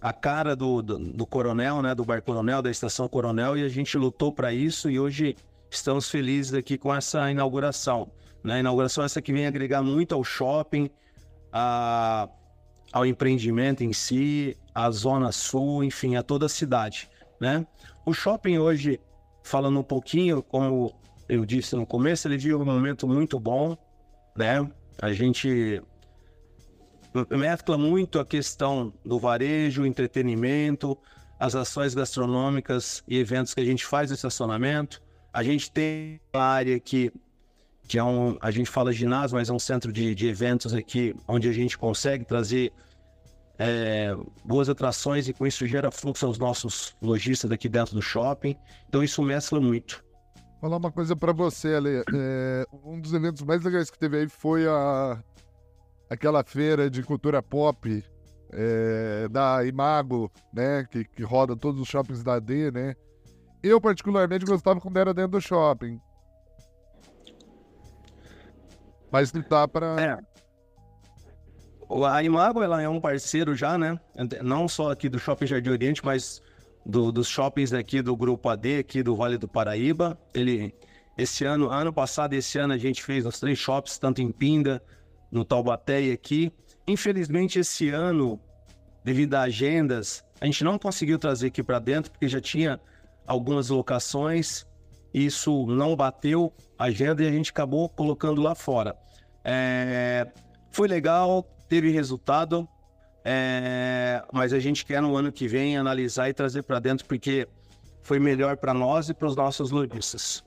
a 0.00 0.12
cara 0.12 0.56
do, 0.56 0.82
do, 0.82 0.98
do 0.98 1.26
coronel, 1.26 1.80
né, 1.80 1.94
do 1.94 2.04
bar 2.04 2.20
coronel, 2.22 2.60
da 2.60 2.70
estação 2.70 3.08
coronel, 3.08 3.56
e 3.56 3.62
a 3.62 3.68
gente 3.68 3.96
lutou 3.96 4.32
para 4.32 4.52
isso 4.52 4.90
e 4.90 4.98
hoje 4.98 5.36
estamos 5.70 6.10
felizes 6.10 6.52
aqui 6.52 6.76
com 6.76 6.94
essa 6.94 7.30
inauguração. 7.30 8.10
Né? 8.42 8.60
Inauguração 8.60 9.04
essa 9.04 9.22
que 9.22 9.32
vem 9.32 9.46
agregar 9.46 9.82
muito 9.82 10.14
ao 10.14 10.24
shopping, 10.24 10.90
a, 11.52 12.28
ao 12.92 13.06
empreendimento 13.06 13.84
em 13.84 13.92
si, 13.92 14.56
à 14.74 14.90
Zona 14.90 15.30
Sul, 15.30 15.84
enfim, 15.84 16.16
a 16.16 16.22
toda 16.22 16.46
a 16.46 16.48
cidade, 16.48 17.08
né? 17.40 17.66
O 18.04 18.12
shopping 18.12 18.58
hoje, 18.58 18.98
falando 19.44 19.78
um 19.78 19.84
pouquinho, 19.84 20.42
como 20.42 20.92
eu 21.32 21.46
disse 21.46 21.74
no 21.74 21.86
começo, 21.86 22.28
ele 22.28 22.36
vive 22.36 22.54
um 22.54 22.64
momento 22.64 23.08
muito 23.08 23.40
bom, 23.40 23.74
né? 24.36 24.70
A 25.00 25.14
gente 25.14 25.82
mescla 27.30 27.78
muito 27.78 28.20
a 28.20 28.24
questão 28.24 28.92
do 29.02 29.18
varejo, 29.18 29.86
entretenimento, 29.86 30.96
as 31.40 31.54
ações 31.54 31.94
gastronômicas 31.94 33.02
e 33.08 33.18
eventos 33.18 33.54
que 33.54 33.62
a 33.62 33.64
gente 33.64 33.86
faz 33.86 34.10
no 34.10 34.14
estacionamento. 34.14 35.02
A 35.32 35.42
gente 35.42 35.70
tem 35.70 36.20
uma 36.34 36.44
área 36.44 36.78
que, 36.78 37.10
que 37.88 37.98
é 37.98 38.04
um, 38.04 38.36
a 38.38 38.50
gente 38.50 38.68
fala 38.68 38.92
ginásio, 38.92 39.34
mas 39.34 39.48
é 39.48 39.52
um 39.54 39.58
centro 39.58 39.90
de, 39.90 40.14
de 40.14 40.28
eventos 40.28 40.74
aqui, 40.74 41.14
onde 41.26 41.48
a 41.48 41.52
gente 41.52 41.78
consegue 41.78 42.26
trazer 42.26 42.74
é, 43.58 44.14
boas 44.44 44.68
atrações 44.68 45.28
e 45.28 45.32
com 45.32 45.46
isso 45.46 45.66
gera 45.66 45.90
fluxo 45.90 46.26
aos 46.26 46.36
nossos 46.36 46.94
lojistas 47.00 47.50
aqui 47.50 47.70
dentro 47.70 47.94
do 47.94 48.02
shopping. 48.02 48.54
Então 48.86 49.02
isso 49.02 49.22
mescla 49.22 49.58
muito. 49.58 50.04
Falar 50.62 50.76
uma 50.76 50.92
coisa 50.92 51.16
para 51.16 51.32
você, 51.32 51.74
Ale. 51.74 52.04
É, 52.14 52.64
um 52.84 53.00
dos 53.00 53.12
eventos 53.12 53.42
mais 53.42 53.64
legais 53.64 53.90
que 53.90 53.98
teve 53.98 54.18
aí 54.18 54.28
foi 54.28 54.64
a 54.68 55.20
aquela 56.08 56.44
feira 56.44 56.88
de 56.88 57.02
cultura 57.02 57.42
pop 57.42 58.04
é, 58.52 59.26
da 59.28 59.66
Imago, 59.66 60.30
né? 60.54 60.84
Que, 60.88 61.04
que 61.04 61.24
roda 61.24 61.56
todos 61.56 61.80
os 61.80 61.88
shoppings 61.88 62.22
da 62.22 62.34
AD, 62.34 62.70
né? 62.70 62.94
Eu, 63.60 63.80
particularmente, 63.80 64.44
gostava 64.44 64.80
quando 64.80 64.96
era 64.98 65.12
dentro 65.12 65.32
do 65.32 65.40
shopping. 65.40 66.00
Mas 69.10 69.32
não 69.32 69.42
dá 69.42 69.66
pra. 69.66 69.96
É. 70.00 70.18
A 72.06 72.22
Imago 72.22 72.62
ela 72.62 72.80
é 72.80 72.88
um 72.88 73.00
parceiro 73.00 73.56
já, 73.56 73.76
né? 73.76 73.98
Não 74.44 74.68
só 74.68 74.92
aqui 74.92 75.08
do 75.08 75.18
Shopping 75.18 75.46
Jardim 75.46 75.70
Oriente, 75.70 76.04
mas 76.04 76.40
do, 76.84 77.12
dos 77.12 77.28
shoppings 77.28 77.72
aqui 77.72 78.02
do 78.02 78.16
Grupo 78.16 78.48
AD, 78.48 78.78
aqui 78.78 79.02
do 79.02 79.14
Vale 79.14 79.38
do 79.38 79.48
Paraíba. 79.48 80.18
Ele, 80.34 80.74
esse 81.16 81.44
ano, 81.44 81.70
ano 81.70 81.92
passado, 81.92 82.34
esse 82.34 82.58
ano 82.58 82.72
a 82.72 82.78
gente 82.78 83.02
fez 83.02 83.24
os 83.24 83.38
três 83.38 83.58
shops, 83.58 83.98
tanto 83.98 84.20
em 84.20 84.30
Pinda, 84.30 84.82
no 85.30 85.44
Taubaté 85.44 86.02
e 86.02 86.12
aqui. 86.12 86.52
Infelizmente, 86.86 87.58
esse 87.58 87.88
ano, 87.90 88.40
devido 89.04 89.34
a 89.34 89.42
agendas, 89.42 90.24
a 90.40 90.46
gente 90.46 90.64
não 90.64 90.78
conseguiu 90.78 91.18
trazer 91.18 91.48
aqui 91.48 91.62
para 91.62 91.78
dentro, 91.78 92.10
porque 92.10 92.28
já 92.28 92.40
tinha 92.40 92.80
algumas 93.26 93.68
locações, 93.68 94.66
isso 95.14 95.66
não 95.66 95.94
bateu 95.94 96.52
a 96.78 96.84
agenda 96.84 97.22
e 97.22 97.28
a 97.28 97.30
gente 97.30 97.50
acabou 97.50 97.88
colocando 97.88 98.42
lá 98.42 98.54
fora. 98.54 98.96
É, 99.44 100.26
foi 100.70 100.88
legal, 100.88 101.42
teve 101.68 101.90
resultado, 101.90 102.68
é, 103.24 104.24
mas 104.32 104.52
a 104.52 104.58
gente 104.58 104.84
quer 104.84 105.00
no 105.00 105.16
ano 105.16 105.30
que 105.30 105.46
vem 105.46 105.76
analisar 105.76 106.28
e 106.28 106.34
trazer 106.34 106.62
para 106.62 106.80
dentro 106.80 107.06
porque 107.06 107.48
foi 108.02 108.18
melhor 108.18 108.56
para 108.56 108.74
nós 108.74 109.08
e 109.08 109.14
para 109.14 109.28
os 109.28 109.36
nossos 109.36 109.70
lojistas. 109.70 110.44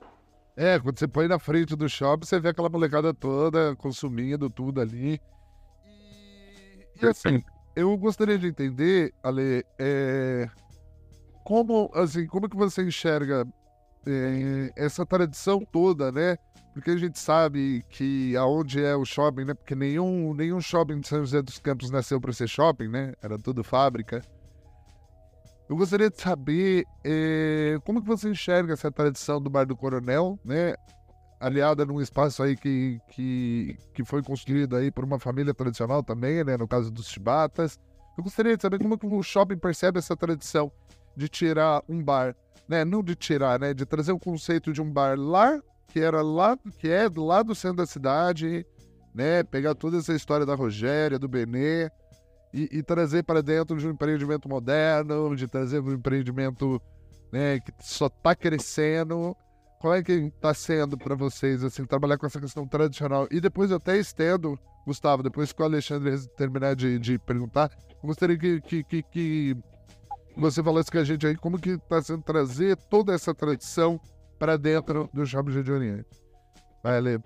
É, 0.58 0.80
quando 0.80 0.98
você 0.98 1.08
põe 1.08 1.28
na 1.28 1.38
frente 1.40 1.76
do 1.76 1.88
shopping, 1.90 2.26
você 2.26 2.40
vê 2.40 2.50
aquela 2.50 2.70
molecada 2.70 3.14
toda 3.14 3.76
consumindo 3.76 4.50
tudo 4.50 4.80
ali. 4.80 5.20
E, 7.02 7.06
assim, 7.06 7.44
eu 7.76 7.96
gostaria 7.98 8.40
de 8.40 8.48
entender, 8.48 9.14
Ale, 9.22 9.66
é, 9.78 10.50
como, 11.44 11.92
assim, 11.94 12.26
como 12.26 12.50
que 12.50 12.56
você 12.56 12.84
enxerga 12.84 13.46
é, 14.08 14.72
essa 14.78 15.06
tradição 15.06 15.60
toda, 15.60 16.10
né? 16.12 16.38
Porque 16.76 16.92
a 16.92 16.98
gente 16.98 17.18
sabe 17.18 17.86
que 17.88 18.36
aonde 18.36 18.84
é 18.84 18.94
o 18.98 19.06
shopping, 19.06 19.46
né? 19.46 19.54
Porque 19.54 19.74
nenhum, 19.74 20.34
nenhum 20.34 20.60
shopping 20.60 21.00
de 21.00 21.08
São 21.08 21.20
José 21.20 21.42
dos 21.42 21.58
Campos 21.58 21.90
nasceu 21.90 22.20
para 22.20 22.34
ser 22.34 22.50
shopping, 22.50 22.90
né? 22.90 23.14
Era 23.22 23.40
tudo 23.40 23.64
fábrica. 23.64 24.22
Eu 25.70 25.78
gostaria 25.78 26.10
de 26.10 26.20
saber 26.20 26.84
é, 27.02 27.80
como 27.86 28.02
que 28.02 28.08
você 28.08 28.30
enxerga 28.30 28.74
essa 28.74 28.92
tradição 28.92 29.42
do 29.42 29.50
Bar 29.50 29.66
do 29.66 29.74
Coronel, 29.74 30.38
né? 30.44 30.76
Aliada 31.40 31.86
num 31.86 32.02
espaço 32.02 32.44
aí 32.44 32.58
que, 32.58 33.00
que, 33.08 33.78
que 33.94 34.04
foi 34.04 34.22
construído 34.22 34.76
aí 34.76 34.92
por 34.92 35.06
uma 35.06 35.18
família 35.18 35.54
tradicional 35.54 36.04
também, 36.04 36.44
né? 36.44 36.58
No 36.58 36.68
caso 36.68 36.92
dos 36.92 37.08
chibatas. 37.08 37.80
Eu 38.18 38.24
gostaria 38.26 38.58
de 38.58 38.62
saber 38.62 38.80
como 38.80 38.98
que 38.98 39.06
o 39.06 39.24
shopping 39.24 39.58
percebe 39.58 40.00
essa 40.00 40.16
tradição 40.18 40.70
de 41.16 41.30
tirar 41.30 41.82
um 41.88 42.04
bar, 42.04 42.36
né? 42.68 42.84
Não 42.84 43.02
de 43.02 43.16
tirar, 43.16 43.58
né? 43.62 43.74
De 43.74 43.86
trazer 43.86 44.12
o 44.12 44.20
conceito 44.20 44.74
de 44.74 44.82
um 44.82 44.92
bar 44.92 45.18
lá, 45.18 45.58
que 45.88 46.00
era 46.00 46.22
lá, 46.22 46.58
que 46.80 46.90
é 46.90 47.10
lá 47.16 47.42
do 47.42 47.56
centro 47.56 47.78
da 47.78 47.86
cidade, 47.86 48.66
né? 49.14 49.44
Pegar 49.44 49.76
toda 49.76 49.98
essa 49.98 50.14
história 50.14 50.46
da 50.46 50.56
Rogéria, 50.56 51.18
do 51.18 51.28
Benê 51.28 51.90
e, 52.54 52.70
e 52.72 52.84
trazer 52.84 53.24
para 53.24 53.42
dentro 53.42 53.78
de 53.78 53.88
um 53.88 53.92
empreendimento 53.92 54.48
moderno, 54.48 55.36
de 55.36 55.48
trazer 55.48 55.82
um 55.82 55.94
empreendimento 55.94 56.82
né, 57.32 57.60
que 57.60 57.72
só 57.82 58.08
está 58.08 58.36
crescendo. 58.36 59.36
Qual 59.80 59.94
é 59.94 60.02
que 60.02 60.12
está 60.14 60.54
sendo 60.54 60.98
para 60.98 61.16
vocês 61.16 61.64
assim 61.64 61.86
trabalhar 61.86 62.18
com 62.18 62.26
essa 62.26 62.40
questão 62.40 62.66
tradicional? 62.66 63.28
E 63.30 63.42
depois 63.42 63.72
eu 63.72 63.78
até 63.78 63.98
estendo, 63.98 64.58
Gustavo, 64.86 65.22
depois 65.22 65.52
que 65.52 65.62
o 65.62 65.66
Alexandre 65.66 66.18
terminar 66.38 66.76
de, 66.76 66.98
de 66.98 67.20
perguntar, 67.20 67.70
eu 67.90 68.08
gostaria 68.08 68.38
que, 68.38 68.62
que, 68.62 68.84
que, 68.84 69.04
que 69.04 69.58
você 70.36 70.64
falasse 70.64 70.90
com 70.90 70.98
a 70.98 71.04
gente 71.04 71.28
aí 71.28 71.36
como 71.36 71.60
que 71.60 71.72
está 71.72 72.02
sendo 72.02 72.24
trazer 72.24 72.78
toda 72.90 73.14
essa 73.14 73.34
tradição 73.34 74.00
para 74.38 74.58
dentro 74.58 75.10
do 75.14 75.26
Shopping 75.26 75.70
Oriente. 75.70 76.06
Vai, 76.84 77.02
ler. 77.02 77.22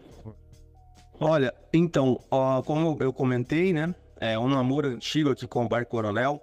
Olha, 1.20 1.54
então, 1.74 2.20
ó, 2.32 2.62
como 2.62 2.98
eu 3.02 3.12
comentei, 3.12 3.74
né? 3.74 3.94
É 4.20 4.38
um 4.38 4.48
namoro 4.48 4.88
antigo 4.88 5.30
aqui 5.32 5.48
com 5.48 5.66
o 5.66 5.68
Bar 5.68 5.86
Coronel. 5.86 6.42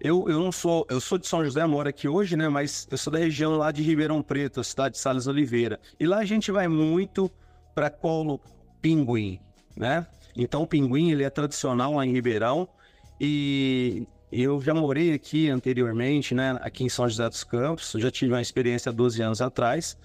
Eu, 0.00 0.28
eu 0.28 0.38
não 0.38 0.50
sou, 0.50 0.86
eu 0.90 1.00
sou 1.00 1.16
de 1.16 1.26
São 1.26 1.44
José, 1.44 1.64
moro 1.64 1.88
aqui 1.88 2.08
hoje, 2.08 2.36
né? 2.36 2.48
Mas 2.48 2.86
eu 2.90 2.98
sou 2.98 3.12
da 3.12 3.18
região 3.18 3.56
lá 3.56 3.70
de 3.70 3.82
Ribeirão 3.82 4.20
Preto, 4.22 4.62
cidade 4.64 4.94
de 4.94 5.00
Sales 5.00 5.26
Oliveira. 5.26 5.78
E 5.98 6.06
lá 6.06 6.18
a 6.18 6.24
gente 6.24 6.50
vai 6.50 6.66
muito 6.68 7.30
para 7.74 7.88
Colo 7.88 8.40
Pinguim, 8.80 9.40
né? 9.76 10.06
Então 10.36 10.62
o 10.62 10.66
pinguim 10.66 11.10
ele 11.10 11.24
é 11.24 11.30
tradicional 11.30 11.94
lá 11.94 12.06
em 12.06 12.12
Ribeirão 12.12 12.68
e 13.20 14.06
eu 14.32 14.60
já 14.62 14.72
morei 14.72 15.12
aqui 15.12 15.50
anteriormente, 15.50 16.34
né, 16.34 16.58
aqui 16.62 16.84
em 16.84 16.88
São 16.88 17.06
José 17.06 17.28
dos 17.28 17.44
Campos, 17.44 17.92
eu 17.92 18.00
já 18.00 18.10
tive 18.10 18.32
uma 18.32 18.40
experiência 18.40 18.88
há 18.88 18.92
12 18.92 19.22
anos 19.22 19.42
atrás, 19.42 19.98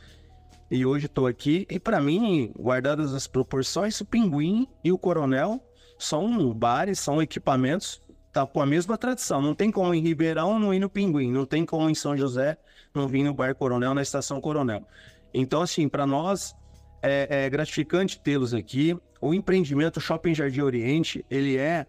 e 0.70 0.86
hoje 0.86 1.06
estou 1.06 1.28
aqui, 1.28 1.66
e 1.70 1.80
para 1.80 2.02
mim, 2.02 2.52
guardadas 2.60 3.14
as 3.14 3.26
proporções, 3.26 4.02
o 4.02 4.06
Pinguim 4.06 4.68
e 4.84 4.92
o 4.92 4.98
Coronel 4.98 5.64
são 5.98 6.54
bares, 6.54 7.00
são 7.00 7.22
equipamentos, 7.22 8.02
tá 8.34 8.46
com 8.46 8.62
a 8.62 8.66
mesma 8.66 8.98
tradição, 8.98 9.42
não 9.42 9.56
tem 9.56 9.72
como 9.72 9.94
em 9.94 10.02
Ribeirão 10.02 10.60
não 10.60 10.74
ir 10.74 10.80
no 10.80 10.90
Pinguim, 10.90 11.32
não 11.32 11.46
tem 11.46 11.66
como 11.66 11.90
em 11.90 11.96
São 11.96 12.18
José 12.18 12.58
não 12.94 13.08
vir 13.08 13.24
no 13.24 13.34
Bar 13.34 13.56
Coronel, 13.56 13.94
na 13.94 14.02
Estação 14.02 14.42
Coronel. 14.42 14.86
Então, 15.34 15.62
assim, 15.62 15.88
para 15.88 16.06
nós 16.06 16.54
é, 17.02 17.46
é 17.46 17.50
gratificante 17.50 18.20
tê-los 18.20 18.54
aqui, 18.54 18.98
o 19.22 19.34
empreendimento 19.34 20.02
Shopping 20.02 20.36
Jardim 20.36 20.62
Oriente, 20.62 21.26
ele 21.30 21.58
é 21.58 21.86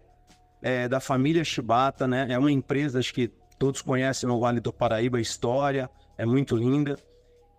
é, 0.61 0.87
da 0.87 0.99
família 0.99 1.43
Shibata, 1.43 2.07
né? 2.07 2.27
É 2.29 2.37
uma 2.37 2.51
empresa 2.51 2.99
acho 2.99 3.13
que 3.13 3.31
todos 3.57 3.81
conhecem 3.81 4.27
no 4.27 4.39
Vale 4.39 4.59
do 4.59 4.71
Paraíba, 4.71 5.17
a 5.17 5.21
história 5.21 5.89
é 6.17 6.25
muito 6.25 6.55
linda. 6.55 6.97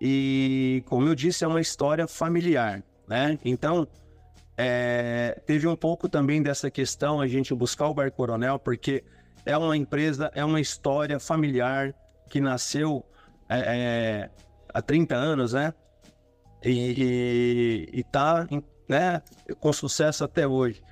E, 0.01 0.83
como 0.87 1.07
eu 1.07 1.15
disse, 1.15 1.45
é 1.45 1.47
uma 1.47 1.61
história 1.61 2.07
familiar, 2.07 2.83
né? 3.07 3.39
Então, 3.45 3.87
é, 4.57 5.41
teve 5.47 5.67
um 5.67 5.77
pouco 5.77 6.09
também 6.09 6.43
dessa 6.43 6.71
questão 6.71 7.21
a 7.21 7.27
gente 7.27 7.55
buscar 7.55 7.89
o 7.89 7.95
Bar 7.95 8.11
Coronel, 8.11 8.59
porque 8.59 9.05
é 9.45 9.57
uma 9.57 9.77
empresa, 9.77 10.31
é 10.35 10.45
uma 10.45 10.61
história 10.61 11.19
familiar 11.19 11.95
que 12.29 12.41
nasceu 12.41 13.05
é, 13.49 13.59
é, 13.59 14.31
há 14.73 14.81
30 14.81 15.15
anos, 15.15 15.53
né? 15.53 15.75
E, 16.63 17.89
está 17.93 18.47
né, 18.89 19.23
com 19.59 19.73
sucesso 19.73 20.25
até 20.25 20.47
hoje. 20.47 20.83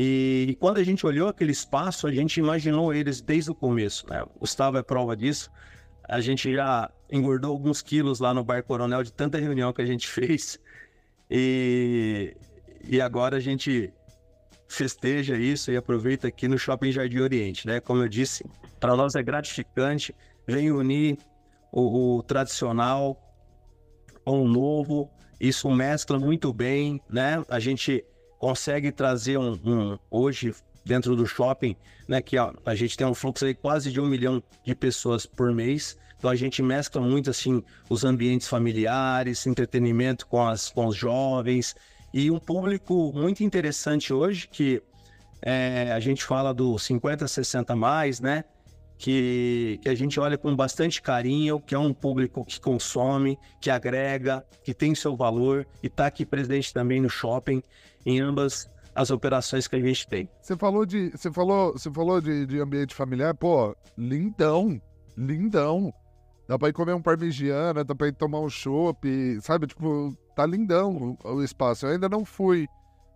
E 0.00 0.56
quando 0.60 0.78
a 0.78 0.84
gente 0.84 1.04
olhou 1.04 1.28
aquele 1.28 1.50
espaço, 1.50 2.06
a 2.06 2.12
gente 2.12 2.38
imaginou 2.38 2.94
eles 2.94 3.20
desde 3.20 3.50
o 3.50 3.54
começo. 3.54 4.08
Né? 4.08 4.22
O 4.22 4.38
Gustavo 4.38 4.78
é 4.78 4.82
prova 4.82 5.16
disso. 5.16 5.50
A 6.04 6.20
gente 6.20 6.54
já 6.54 6.88
engordou 7.10 7.50
alguns 7.50 7.82
quilos 7.82 8.20
lá 8.20 8.32
no 8.32 8.44
Bar 8.44 8.62
Coronel 8.62 9.02
de 9.02 9.12
tanta 9.12 9.38
reunião 9.38 9.72
que 9.72 9.82
a 9.82 9.84
gente 9.84 10.06
fez. 10.08 10.60
E, 11.28 12.36
e 12.84 13.00
agora 13.00 13.38
a 13.38 13.40
gente 13.40 13.92
festeja 14.68 15.36
isso 15.36 15.72
e 15.72 15.76
aproveita 15.76 16.28
aqui 16.28 16.46
no 16.46 16.56
Shopping 16.56 16.92
Jardim 16.92 17.18
Oriente, 17.18 17.66
né? 17.66 17.80
Como 17.80 18.00
eu 18.00 18.08
disse, 18.08 18.44
para 18.78 18.94
nós 18.94 19.16
é 19.16 19.22
gratificante, 19.22 20.14
vem 20.46 20.70
unir 20.70 21.18
o, 21.72 22.18
o, 22.18 22.22
tradicional 22.22 23.20
com 24.24 24.44
o 24.44 24.48
novo, 24.48 25.10
isso 25.40 25.68
mescla 25.70 26.20
muito 26.20 26.52
bem, 26.52 27.00
né? 27.10 27.42
A 27.48 27.58
gente 27.58 28.04
consegue 28.38 28.92
trazer 28.92 29.38
um, 29.38 29.52
um, 29.64 29.98
hoje 30.10 30.54
dentro 30.84 31.14
do 31.16 31.26
shopping, 31.26 31.76
né? 32.06 32.22
Que 32.22 32.38
ó, 32.38 32.52
a 32.64 32.74
gente 32.74 32.96
tem 32.96 33.06
um 33.06 33.14
fluxo 33.14 33.44
aí 33.44 33.54
quase 33.54 33.90
de 33.92 34.00
um 34.00 34.06
milhão 34.06 34.42
de 34.64 34.74
pessoas 34.74 35.26
por 35.26 35.52
mês. 35.52 35.98
Então 36.18 36.30
a 36.30 36.36
gente 36.36 36.62
mescla 36.62 37.00
muito 37.00 37.30
assim 37.30 37.62
os 37.88 38.04
ambientes 38.04 38.48
familiares, 38.48 39.46
entretenimento 39.46 40.26
com, 40.26 40.46
as, 40.46 40.70
com 40.70 40.86
os 40.86 40.96
jovens 40.96 41.76
e 42.12 42.30
um 42.30 42.38
público 42.38 43.12
muito 43.14 43.44
interessante 43.44 44.12
hoje 44.12 44.48
que 44.48 44.82
É, 45.40 45.92
a 45.92 46.00
gente 46.00 46.24
fala 46.24 46.52
do 46.52 46.76
50, 46.76 47.28
60 47.28 47.76
mais, 47.76 48.18
né? 48.18 48.42
Que, 48.98 49.78
que 49.80 49.88
a 49.88 49.94
gente 49.94 50.18
olha 50.18 50.36
com 50.36 50.54
bastante 50.56 51.00
carinho, 51.00 51.60
que 51.60 51.72
é 51.72 51.78
um 51.78 51.94
público 51.94 52.44
que 52.44 52.60
consome, 52.60 53.38
que 53.60 53.70
agrega, 53.70 54.44
que 54.64 54.74
tem 54.74 54.92
seu 54.92 55.16
valor 55.16 55.64
e 55.82 55.86
está 55.86 56.06
aqui 56.06 56.26
presente 56.26 56.74
também 56.74 57.00
no 57.00 57.08
shopping, 57.08 57.62
em 58.04 58.20
ambas 58.20 58.68
as 58.98 59.10
operações 59.12 59.68
que 59.68 59.76
a 59.76 59.80
gente 59.80 60.08
tem. 60.08 60.28
Você 60.42 60.56
falou 60.56 60.84
de, 60.84 61.10
você 61.10 61.30
falou, 61.30 61.72
você 61.72 61.88
falou 61.92 62.20
de, 62.20 62.44
de 62.46 62.58
ambiente 62.58 62.92
familiar, 62.92 63.32
pô, 63.32 63.76
lindão, 63.96 64.80
lindão. 65.16 65.94
Dá 66.48 66.58
pra 66.58 66.68
ir 66.68 66.72
comer 66.72 66.94
um 66.94 67.02
parmigiana, 67.02 67.84
dá 67.84 67.94
pra 67.94 68.08
ir 68.08 68.14
tomar 68.14 68.40
um 68.40 68.48
chopp, 68.48 69.06
sabe? 69.42 69.68
Tipo, 69.68 70.16
tá 70.34 70.44
lindão 70.44 71.16
o, 71.22 71.34
o 71.34 71.44
espaço. 71.44 71.86
Eu 71.86 71.92
ainda 71.92 72.08
não 72.08 72.24
fui, 72.24 72.66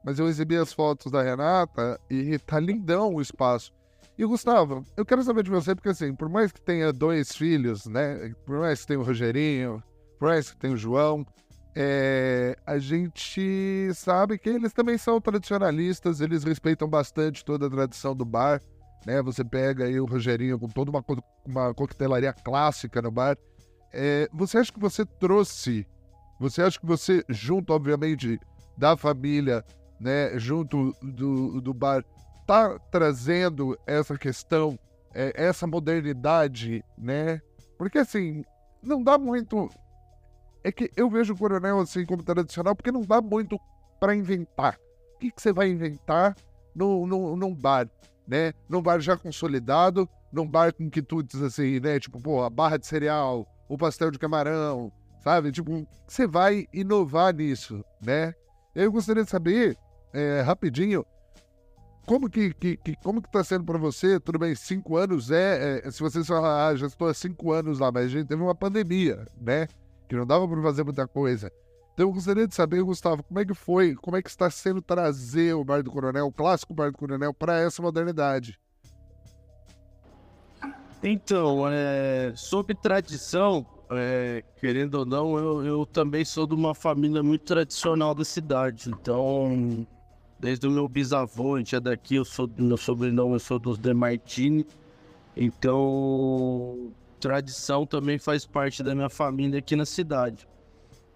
mas 0.04 0.20
eu 0.20 0.28
exibi 0.28 0.56
as 0.56 0.72
fotos 0.72 1.10
da 1.10 1.22
Renata 1.22 1.98
e 2.08 2.38
tá 2.38 2.60
lindão 2.60 3.14
o 3.14 3.20
espaço. 3.20 3.72
E 4.18 4.24
Gustavo, 4.24 4.84
eu 4.96 5.04
quero 5.04 5.22
saber 5.22 5.42
de 5.42 5.50
você, 5.50 5.74
porque 5.74 5.88
assim, 5.88 6.14
por 6.14 6.28
mais 6.28 6.52
que 6.52 6.60
tenha 6.60 6.92
dois 6.92 7.32
filhos, 7.32 7.86
né? 7.86 8.32
Por 8.44 8.58
mais 8.58 8.80
que 8.80 8.86
tenha 8.88 9.00
o 9.00 9.04
Rogerinho, 9.04 9.82
por 10.18 10.28
mais 10.28 10.50
que 10.50 10.56
tenha 10.56 10.74
o 10.74 10.76
João, 10.76 11.26
é, 11.74 12.54
a 12.66 12.78
gente 12.78 13.90
sabe 13.94 14.38
que 14.38 14.50
eles 14.50 14.72
também 14.72 14.98
são 14.98 15.20
tradicionalistas, 15.20 16.20
eles 16.20 16.44
respeitam 16.44 16.86
bastante 16.88 17.44
toda 17.44 17.66
a 17.66 17.70
tradição 17.70 18.14
do 18.14 18.24
bar 18.24 18.60
né? 19.06 19.20
Você 19.22 19.44
pega 19.44 19.84
aí 19.84 20.00
o 20.00 20.04
Rogerinho 20.04 20.58
com 20.58 20.68
toda 20.68 20.90
uma, 20.90 21.04
uma 21.44 21.74
coquetelaria 21.74 22.32
clássica 22.32 23.02
no 23.02 23.10
bar. 23.10 23.36
É, 23.92 24.28
você 24.32 24.58
acha 24.58 24.72
que 24.72 24.80
você 24.80 25.04
trouxe, 25.04 25.86
você 26.40 26.62
acha 26.62 26.78
que 26.78 26.86
você, 26.86 27.24
junto, 27.28 27.72
obviamente, 27.72 28.38
da 28.76 28.96
família, 28.96 29.64
né, 30.00 30.38
junto 30.38 30.94
do, 31.02 31.60
do 31.60 31.74
bar, 31.74 32.04
tá 32.52 32.78
trazendo 32.90 33.78
essa 33.86 34.18
questão, 34.18 34.78
é, 35.14 35.32
essa 35.34 35.66
modernidade, 35.66 36.84
né? 36.98 37.40
Porque 37.78 37.98
assim, 37.98 38.44
não 38.82 39.02
dá 39.02 39.16
muito. 39.16 39.70
É 40.62 40.70
que 40.70 40.90
eu 40.96 41.08
vejo 41.08 41.32
o 41.32 41.38
coronel 41.38 41.80
assim 41.80 42.04
como 42.04 42.22
tradicional, 42.22 42.76
porque 42.76 42.92
não 42.92 43.02
dá 43.02 43.20
muito 43.20 43.58
para 43.98 44.14
inventar. 44.14 44.78
O 45.14 45.18
que, 45.18 45.30
que 45.30 45.40
você 45.40 45.52
vai 45.52 45.68
inventar 45.68 46.36
no, 46.74 47.06
no, 47.06 47.36
num 47.36 47.54
bar? 47.54 47.88
né? 48.26 48.52
Num 48.68 48.82
bar 48.82 49.00
já 49.00 49.16
consolidado, 49.16 50.08
num 50.32 50.46
bar 50.46 50.72
com 50.72 50.88
quitutes 50.88 51.40
assim, 51.42 51.80
né? 51.80 51.98
Tipo, 51.98 52.20
pô, 52.20 52.42
a 52.42 52.50
barra 52.50 52.76
de 52.76 52.86
cereal, 52.86 53.46
o 53.68 53.76
pastel 53.76 54.10
de 54.10 54.18
camarão, 54.18 54.92
sabe? 55.22 55.52
Tipo, 55.52 55.86
você 56.06 56.26
vai 56.26 56.66
inovar 56.72 57.34
nisso, 57.34 57.84
né? 58.04 58.34
Eu 58.74 58.90
gostaria 58.92 59.24
de 59.24 59.30
saber, 59.30 59.76
é, 60.12 60.40
rapidinho, 60.40 61.04
como 62.06 62.28
que, 62.28 62.52
que, 62.54 62.76
que, 62.76 62.96
como 62.96 63.22
que 63.22 63.30
tá 63.30 63.44
sendo 63.44 63.64
para 63.64 63.78
você? 63.78 64.18
Tudo 64.18 64.38
bem, 64.38 64.54
cinco 64.54 64.96
anos 64.96 65.30
é, 65.30 65.82
é 65.84 65.90
se 65.90 66.00
você 66.00 66.22
só 66.24 66.44
ah, 66.44 66.74
já 66.74 66.86
estou 66.86 67.08
há 67.08 67.14
cinco 67.14 67.52
anos 67.52 67.78
lá, 67.78 67.92
mas 67.92 68.06
a 68.06 68.08
gente 68.08 68.26
teve 68.26 68.42
uma 68.42 68.54
pandemia, 68.54 69.26
né? 69.40 69.68
Que 70.08 70.16
não 70.16 70.26
dava 70.26 70.46
para 70.48 70.60
fazer 70.62 70.84
muita 70.84 71.06
coisa. 71.06 71.50
Então 71.94 72.06
eu 72.06 72.12
gostaria 72.12 72.48
de 72.48 72.54
saber, 72.54 72.82
Gustavo, 72.82 73.22
como 73.22 73.38
é 73.38 73.44
que 73.44 73.54
foi, 73.54 73.94
como 73.94 74.16
é 74.16 74.22
que 74.22 74.30
está 74.30 74.50
sendo 74.50 74.80
trazer 74.80 75.54
o 75.54 75.64
Bar 75.64 75.82
do 75.82 75.90
Coronel, 75.90 76.26
o 76.26 76.32
clássico 76.32 76.74
Bar 76.74 76.90
do 76.90 76.98
Coronel, 76.98 77.32
para 77.32 77.60
essa 77.60 77.82
modernidade? 77.82 78.58
Então, 81.02 81.64
é, 81.68 82.32
sobre 82.36 82.74
tradição, 82.74 83.66
é, 83.90 84.44
querendo 84.60 84.94
ou 84.94 85.04
não, 85.04 85.36
eu, 85.36 85.66
eu, 85.66 85.86
também 85.86 86.24
sou 86.24 86.46
de 86.46 86.54
uma 86.54 86.74
família 86.74 87.22
muito 87.22 87.44
tradicional 87.44 88.14
da 88.14 88.24
cidade. 88.24 88.88
Então, 88.88 89.86
desde 90.42 90.66
o 90.66 90.70
meu 90.72 90.88
bisavô, 90.88 91.54
a 91.54 91.58
gente 91.58 91.76
é 91.76 91.78
daqui, 91.78 92.16
eu 92.16 92.24
sou, 92.24 92.50
meu 92.58 92.76
sobrenome, 92.76 93.34
eu 93.34 93.38
sou 93.38 93.60
dos 93.60 93.78
De 93.78 93.94
Martini. 93.94 94.66
Então, 95.36 96.92
tradição 97.20 97.86
também 97.86 98.18
faz 98.18 98.44
parte 98.44 98.82
da 98.82 98.92
minha 98.92 99.08
família 99.08 99.60
aqui 99.60 99.76
na 99.76 99.86
cidade. 99.86 100.48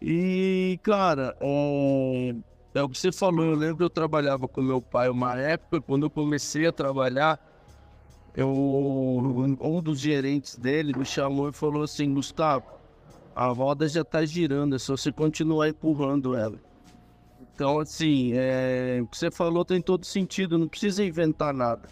E, 0.01 0.79
cara, 0.81 1.37
é, 1.41 2.37
é 2.75 2.83
o 2.85 2.89
que 2.89 2.97
você 2.97 3.11
falou. 3.11 3.45
Eu 3.45 3.57
lembro 3.57 3.79
que 3.79 3.83
eu 3.83 3.91
trabalhava 3.91 4.47
com 4.47 4.63
meu 4.63 4.81
pai 4.81 5.09
uma 5.09 5.37
época, 5.37 5.81
quando 5.81 6.07
eu 6.07 6.11
comecei 6.11 6.65
a 6.65 6.73
trabalhar, 6.73 7.45
eu, 8.37 8.49
um 8.49 9.83
dos 9.83 9.99
gerentes 9.99 10.57
dele 10.57 10.97
me 10.97 11.05
chamou 11.05 11.49
e 11.49 11.53
falou 11.53 11.83
assim: 11.83 12.15
Gustavo, 12.15 12.67
a 13.35 13.49
roda 13.49 13.89
já 13.89 14.05
tá 14.05 14.25
girando, 14.25 14.77
é 14.77 14.79
só 14.79 14.97
você 14.97 15.11
continuar 15.11 15.69
empurrando 15.69 16.37
ela. 16.37 16.61
Então, 17.41 17.79
assim, 17.79 18.33
é, 18.35 19.01
o 19.03 19.07
que 19.07 19.17
você 19.17 19.31
falou 19.31 19.65
tem 19.65 19.81
todo 19.81 20.05
sentido, 20.05 20.59
não 20.59 20.69
precisa 20.69 21.05
inventar 21.05 21.55
nada. 21.55 21.89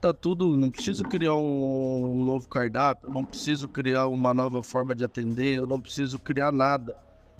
Tá 0.00 0.12
tudo, 0.12 0.56
não 0.56 0.70
preciso 0.70 1.02
criar 1.04 1.34
um, 1.34 2.20
um 2.20 2.24
novo 2.24 2.48
cardápio, 2.48 3.10
não 3.10 3.24
preciso 3.24 3.68
criar 3.68 4.06
uma 4.06 4.32
nova 4.32 4.62
forma 4.62 4.94
de 4.94 5.04
atender, 5.04 5.58
eu 5.58 5.66
não 5.66 5.80
preciso 5.80 6.18
criar 6.18 6.52
nada 6.52 6.96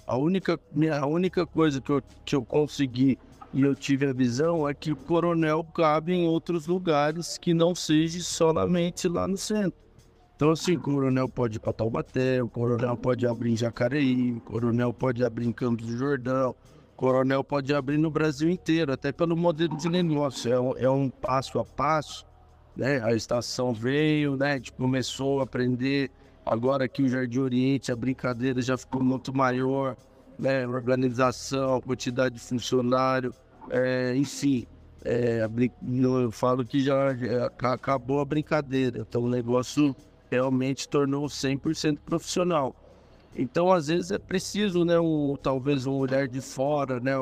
a 0.08 0.16
única, 0.16 0.58
a 0.98 1.06
única 1.06 1.46
coisa 1.46 1.82
que 1.82 1.90
eu, 1.90 2.02
que 2.24 2.34
eu 2.34 2.42
consegui 2.42 3.18
e 3.52 3.60
eu 3.60 3.74
tive 3.74 4.06
a 4.06 4.12
visão 4.12 4.66
é 4.66 4.72
que 4.72 4.90
o 4.90 4.96
coronel 4.96 5.62
cabe 5.62 6.14
em 6.14 6.26
outros 6.26 6.66
lugares 6.66 7.36
que 7.36 7.52
não 7.52 7.74
seja 7.74 8.20
solamente 8.20 9.06
lá 9.06 9.28
no 9.28 9.36
centro. 9.36 9.78
Então, 10.34 10.50
assim, 10.50 10.76
o 10.76 10.80
coronel 10.80 11.28
pode 11.28 11.56
ir 11.56 11.58
para 11.58 11.74
Taubaté, 11.74 12.42
o 12.42 12.48
coronel 12.48 12.96
pode 12.96 13.26
abrir 13.26 13.52
em 13.52 13.56
Jacareí, 13.56 14.32
o 14.32 14.40
coronel 14.40 14.94
pode 14.94 15.22
abrir 15.22 15.46
em 15.46 15.52
Campos 15.52 15.86
do 15.86 15.96
Jordão, 15.96 16.54
coronel 16.98 17.42
pode 17.42 17.72
abrir 17.72 17.96
no 17.96 18.10
Brasil 18.10 18.50
inteiro, 18.50 18.92
até 18.92 19.10
pelo 19.10 19.34
modelo 19.34 19.74
de 19.78 19.88
negócio. 19.88 20.52
É 20.52 20.60
um, 20.60 20.76
é 20.76 20.90
um 20.90 21.08
passo 21.08 21.58
a 21.58 21.64
passo, 21.64 22.26
né? 22.76 23.00
A 23.02 23.14
estação 23.14 23.72
veio, 23.72 24.36
né? 24.36 24.52
A 24.52 24.56
gente 24.56 24.72
começou 24.72 25.40
a 25.40 25.44
aprender 25.44 26.10
Agora 26.48 26.86
aqui 26.86 27.02
o 27.02 27.08
Jardim 27.08 27.40
Oriente, 27.40 27.92
a 27.92 27.96
brincadeira 27.96 28.62
já 28.62 28.74
ficou 28.78 29.02
muito 29.02 29.36
maior, 29.36 29.94
né? 30.38 30.66
Organização, 30.66 31.78
quantidade 31.82 32.36
de 32.36 32.40
funcionário, 32.40 33.34
é, 33.68 34.16
enfim. 34.16 34.66
É, 35.04 35.46
eu 35.92 36.30
falo 36.32 36.64
que 36.64 36.80
já, 36.80 37.14
já 37.14 37.46
acabou 37.74 38.20
a 38.20 38.24
brincadeira. 38.24 39.00
Então 39.00 39.24
o 39.24 39.28
negócio 39.28 39.94
realmente 40.30 40.88
tornou 40.88 41.26
100% 41.26 41.98
profissional. 41.98 42.74
Então, 43.38 43.70
às 43.70 43.86
vezes 43.86 44.10
é 44.10 44.18
preciso, 44.18 44.84
né, 44.84 44.98
um, 44.98 45.36
talvez 45.40 45.86
um 45.86 45.94
olhar 45.94 46.26
de 46.26 46.40
fora, 46.40 46.98
né, 46.98 47.12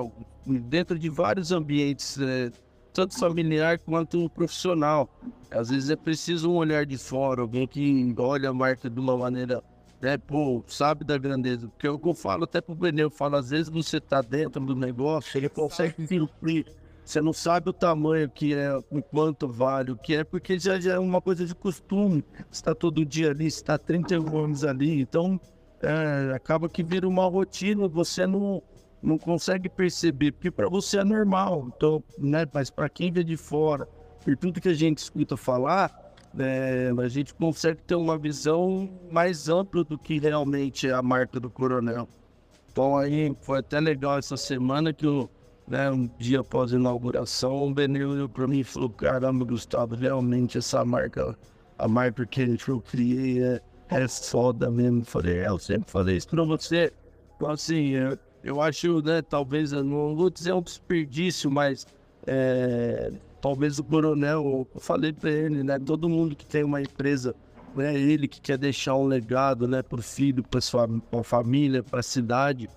dentro 0.46 0.98
de 0.98 1.10
vários 1.10 1.52
ambientes, 1.52 2.16
né, 2.16 2.50
tanto 2.90 3.18
familiar 3.18 3.78
quanto 3.78 4.30
profissional. 4.30 5.10
Às 5.50 5.68
vezes 5.68 5.90
é 5.90 5.96
preciso 5.96 6.50
um 6.50 6.56
olhar 6.56 6.86
de 6.86 6.96
fora, 6.96 7.42
alguém 7.42 7.68
que 7.68 8.14
olha 8.16 8.48
a 8.48 8.54
marca 8.54 8.88
de 8.88 8.98
uma 8.98 9.14
maneira, 9.14 9.62
né, 10.00 10.16
pô, 10.16 10.64
sabe 10.66 11.04
da 11.04 11.18
grandeza. 11.18 11.68
Porque 11.68 11.86
é 11.86 11.90
eu 11.90 12.14
falo 12.14 12.44
até 12.44 12.62
pro 12.62 12.74
pneu, 12.74 13.08
eu 13.08 13.10
falo, 13.10 13.36
às 13.36 13.50
vezes 13.50 13.68
você 13.68 14.00
tá 14.00 14.22
dentro 14.22 14.64
do 14.64 14.74
negócio, 14.74 15.36
ele 15.36 15.50
consegue 15.50 16.06
suprir. 16.08 16.64
Você 17.04 17.20
não 17.20 17.34
sabe 17.34 17.68
o 17.68 17.74
tamanho 17.74 18.28
que 18.30 18.54
é, 18.54 18.74
o 18.90 19.02
quanto 19.02 19.46
vale, 19.46 19.92
o 19.92 19.96
que 19.96 20.16
é, 20.16 20.24
porque 20.24 20.58
já, 20.58 20.80
já 20.80 20.94
é 20.94 20.98
uma 20.98 21.20
coisa 21.20 21.44
de 21.44 21.54
costume. 21.54 22.24
Está 22.50 22.74
todo 22.74 23.04
dia 23.04 23.30
ali, 23.30 23.46
está 23.46 23.76
31 23.76 24.44
anos 24.44 24.64
ali, 24.64 25.02
então 25.02 25.38
é, 25.82 26.34
acaba 26.34 26.68
que 26.68 26.82
vira 26.82 27.08
uma 27.08 27.26
rotina, 27.26 27.86
você 27.88 28.26
não 28.26 28.62
não 29.02 29.18
consegue 29.18 29.68
perceber, 29.68 30.32
porque 30.32 30.50
para 30.50 30.68
você 30.68 30.98
é 30.98 31.04
normal, 31.04 31.70
então, 31.76 32.02
né? 32.18 32.44
Mas 32.52 32.70
para 32.70 32.88
quem 32.88 33.12
vê 33.12 33.22
de 33.22 33.36
fora, 33.36 33.86
por 34.24 34.36
tudo 34.36 34.60
que 34.60 34.68
a 34.68 34.74
gente 34.74 34.98
escuta 34.98 35.36
falar, 35.36 36.06
é, 36.38 36.92
a 36.98 37.08
gente 37.08 37.32
consegue 37.34 37.82
ter 37.82 37.94
uma 37.94 38.18
visão 38.18 38.90
mais 39.10 39.48
ampla 39.48 39.84
do 39.84 39.98
que 39.98 40.18
realmente 40.18 40.88
é 40.88 40.92
a 40.92 41.02
marca 41.02 41.38
do 41.38 41.48
Coronel. 41.48 42.08
Então 42.70 42.96
aí 42.96 43.34
foi 43.42 43.60
até 43.60 43.80
legal 43.80 44.18
essa 44.18 44.36
semana 44.36 44.92
que 44.92 45.06
eu, 45.06 45.30
né, 45.68 45.90
um 45.90 46.10
dia 46.18 46.40
após 46.40 46.72
a 46.72 46.76
inauguração, 46.76 47.68
o 47.68 47.72
Benil 47.72 48.10
olhou 48.10 48.28
para 48.28 48.46
mim 48.46 48.60
e 48.60 48.64
falou, 48.64 48.90
caramba, 48.90 49.44
Gustavo, 49.44 49.94
realmente 49.94 50.58
essa 50.58 50.84
marca, 50.84 51.38
a 51.78 51.88
marca 51.88 52.26
que 52.26 52.58
eu 52.68 52.80
criei 52.80 53.42
é, 53.42 53.60
é 53.88 54.08
foda 54.08 54.70
mesmo. 54.70 55.04
Falei, 55.04 55.38
é, 55.38 55.48
eu 55.48 55.58
sempre 55.58 55.90
falei 55.90 56.16
isso 56.16 56.28
para 56.28 56.44
você. 56.44 56.92
Então 57.36 57.50
assim, 57.50 57.90
eu, 57.90 58.18
eu 58.42 58.60
acho, 58.60 59.00
né, 59.02 59.22
talvez, 59.22 59.72
não 59.72 60.14
vou 60.14 60.30
dizer 60.30 60.52
um 60.52 60.62
desperdício, 60.62 61.50
mas 61.50 61.86
é, 62.26 63.12
talvez 63.40 63.78
o 63.78 63.84
coronel, 63.84 64.66
eu 64.74 64.80
falei 64.80 65.12
para 65.12 65.30
ele, 65.30 65.62
né, 65.62 65.78
todo 65.78 66.08
mundo 66.08 66.34
que 66.34 66.46
tem 66.46 66.64
uma 66.64 66.80
empresa, 66.80 67.34
né, 67.74 67.94
ele 67.94 68.26
que 68.26 68.40
quer 68.40 68.56
deixar 68.56 68.96
um 68.96 69.06
legado, 69.06 69.68
né, 69.68 69.82
para 69.82 69.98
o 69.98 70.02
filho, 70.02 70.42
para 70.42 70.60
sua 70.60 70.88
pra 70.88 71.22
família, 71.22 71.82
para 71.82 72.00
a 72.00 72.02
cidade, 72.02 72.70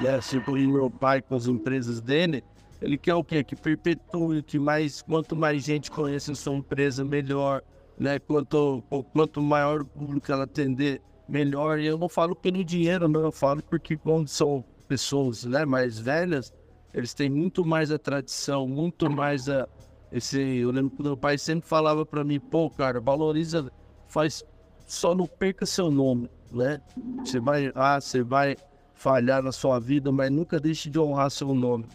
né, 0.00 0.20
como 0.44 0.56
meu 0.58 0.90
pai 0.90 1.20
com 1.20 1.34
as 1.34 1.46
empresas 1.46 2.00
dele, 2.00 2.44
ele 2.80 2.98
quer 2.98 3.14
o 3.14 3.24
quê? 3.24 3.42
Que 3.42 3.56
perpetue, 3.56 4.42
que 4.42 4.58
mais, 4.58 5.02
quanto 5.02 5.34
mais 5.34 5.64
gente 5.64 5.90
conhece 5.90 6.30
a 6.30 6.34
sua 6.34 6.54
empresa, 6.54 7.04
melhor, 7.04 7.62
né, 7.98 8.18
quanto, 8.18 8.82
quanto 9.12 9.40
maior 9.40 9.82
o 9.82 9.86
público 9.86 10.30
ela 10.30 10.44
atender, 10.44 11.00
melhor. 11.28 11.78
E 11.78 11.86
eu 11.86 11.98
não 11.98 12.08
falo 12.08 12.34
pelo 12.34 12.64
dinheiro, 12.64 13.08
não, 13.08 13.22
eu 13.22 13.32
falo 13.32 13.62
porque 13.62 13.96
quando 13.96 14.28
são 14.28 14.64
pessoas 14.86 15.44
né, 15.44 15.64
mais 15.64 15.98
velhas, 15.98 16.52
eles 16.94 17.12
têm 17.12 17.28
muito 17.28 17.64
mais 17.64 17.90
a 17.90 17.98
tradição, 17.98 18.66
muito 18.66 19.10
mais 19.10 19.48
a, 19.48 19.68
esse, 20.10 20.38
eu 20.38 20.70
lembro 20.70 20.96
que 20.96 21.02
meu 21.02 21.16
pai 21.16 21.36
sempre 21.36 21.68
falava 21.68 22.06
para 22.06 22.22
mim, 22.22 22.38
pô, 22.38 22.70
cara, 22.70 23.00
valoriza, 23.00 23.70
faz, 24.06 24.44
só 24.86 25.14
não 25.14 25.26
perca 25.26 25.66
seu 25.66 25.90
nome, 25.90 26.30
né? 26.50 26.80
Você 27.24 27.40
vai 27.40 27.72
ah, 27.74 28.00
você 28.00 28.22
vai 28.22 28.56
falhar 28.94 29.42
na 29.42 29.52
sua 29.52 29.78
vida, 29.78 30.12
mas 30.12 30.30
nunca 30.30 30.60
deixe 30.60 30.88
de 30.88 30.98
honrar 30.98 31.30
seu 31.30 31.52
nome. 31.52 31.86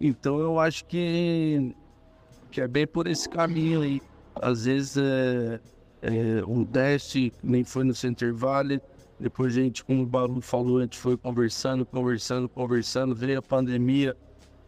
Então 0.00 0.38
eu 0.38 0.58
acho 0.58 0.84
que, 0.84 1.74
que 2.50 2.60
é 2.60 2.68
bem 2.68 2.86
por 2.86 3.06
esse 3.06 3.28
caminho 3.28 3.82
aí. 3.82 4.00
Às 4.42 4.64
vezes 4.64 4.96
é, 4.96 5.60
é, 6.02 6.44
um 6.46 6.64
teste, 6.64 7.32
nem 7.42 7.64
foi 7.64 7.84
no 7.84 7.94
Center 7.94 8.34
Valley, 8.34 8.80
depois 9.18 9.56
a 9.56 9.60
gente, 9.60 9.84
como 9.84 10.02
o 10.02 10.06
Baru 10.06 10.40
falou, 10.40 10.78
a 10.78 10.82
gente 10.82 10.98
foi 10.98 11.16
conversando, 11.16 11.84
conversando, 11.84 12.48
conversando, 12.48 13.14
veio 13.14 13.40
a 13.40 13.42
pandemia 13.42 14.16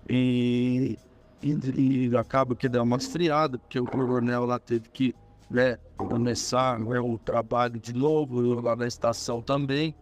e, 0.09 0.99
e, 1.41 2.09
e 2.09 2.17
acaba 2.17 2.57
que 2.57 2.69
deu 2.69 2.83
uma 2.83 2.97
esfriada, 2.97 3.59
porque 3.59 3.79
o 3.79 3.85
coronel 3.85 4.45
lá 4.45 4.59
teve 4.59 4.89
que 4.89 5.15
né, 5.49 5.79
começar 5.97 6.79
né, 6.81 6.99
o 6.99 7.17
trabalho 7.19 7.79
de 7.79 7.93
novo, 7.93 8.61
lá 8.61 8.75
na 8.75 8.87
estação 8.87 9.41
também. 9.41 9.95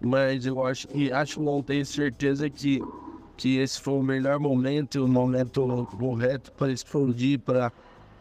Mas 0.00 0.46
eu 0.46 0.64
acho 0.64 0.86
que 0.86 1.10
acho 1.10 1.42
não 1.42 1.60
tenho 1.60 1.84
certeza 1.84 2.48
que, 2.48 2.80
que 3.36 3.58
esse 3.58 3.80
foi 3.80 3.94
o 3.94 4.02
melhor 4.02 4.38
momento, 4.38 5.04
o 5.04 5.08
momento 5.08 5.88
correto 5.98 6.52
para 6.52 6.70
explodir, 6.70 7.40
para 7.40 7.72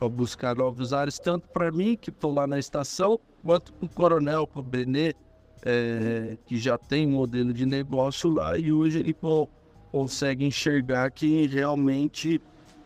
buscar 0.10 0.56
novos 0.56 0.94
ares, 0.94 1.18
tanto 1.18 1.48
para 1.50 1.72
mim, 1.72 1.96
que 1.96 2.10
estou 2.10 2.34
lá 2.34 2.46
na 2.46 2.60
estação, 2.60 3.20
quanto 3.44 3.74
para 3.74 3.86
o 3.86 3.90
coronel, 3.90 4.46
para 4.46 4.60
o 4.60 4.64
Benê, 4.64 5.16
é, 5.64 6.38
que 6.46 6.58
já 6.58 6.78
tem 6.78 7.08
um 7.08 7.12
modelo 7.12 7.54
de 7.54 7.66
negócio 7.66 8.30
lá 8.30 8.58
e 8.58 8.72
hoje 8.72 9.00
ele 9.00 9.14
pô, 9.14 9.50
consegue 9.92 10.46
enxergar 10.46 11.10
que 11.12 11.48
realmente 11.48 12.42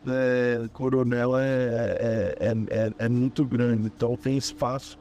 é, 0.07 0.67
Coronel 0.73 1.37
é, 1.37 2.37
é, 2.39 2.55
é, 2.69 2.93
é, 2.97 3.09
muito 3.09 3.45
grande, 3.45 3.87
então 3.87 4.15
tem 4.15 4.37
espaço 4.37 4.97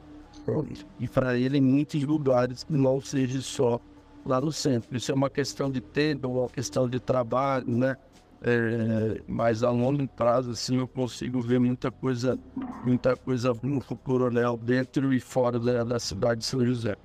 e 0.99 1.07
para 1.07 1.37
ele 1.37 1.57
em 1.57 1.61
muitos 1.61 2.03
lugares 2.03 2.65
não 2.69 2.99
seja 2.99 3.41
só 3.41 3.79
lá 4.25 4.41
no 4.41 4.51
centro. 4.51 4.95
Isso 4.95 5.11
é 5.11 5.15
uma 5.15 5.29
questão 5.29 5.69
de 5.69 5.81
tempo, 5.81 6.27
uma 6.27 6.49
questão 6.49 6.89
de 6.89 6.99
trabalho, 6.99 7.65
né? 7.67 7.95
É, 8.43 9.21
mas 9.27 9.63
a 9.63 9.69
longo 9.69 10.07
prazo, 10.07 10.51
assim, 10.51 10.77
eu 10.77 10.87
consigo 10.87 11.39
ver 11.41 11.59
muita 11.59 11.91
coisa, 11.91 12.39
muita 12.83 13.15
coisa 13.15 13.53
no 13.61 13.79
Coronel 13.81 14.57
dentro 14.57 15.13
e 15.13 15.19
fora 15.19 15.59
da, 15.59 15.83
da 15.83 15.99
cidade 15.99 16.39
de 16.39 16.47
São 16.47 16.65
José. 16.65 16.95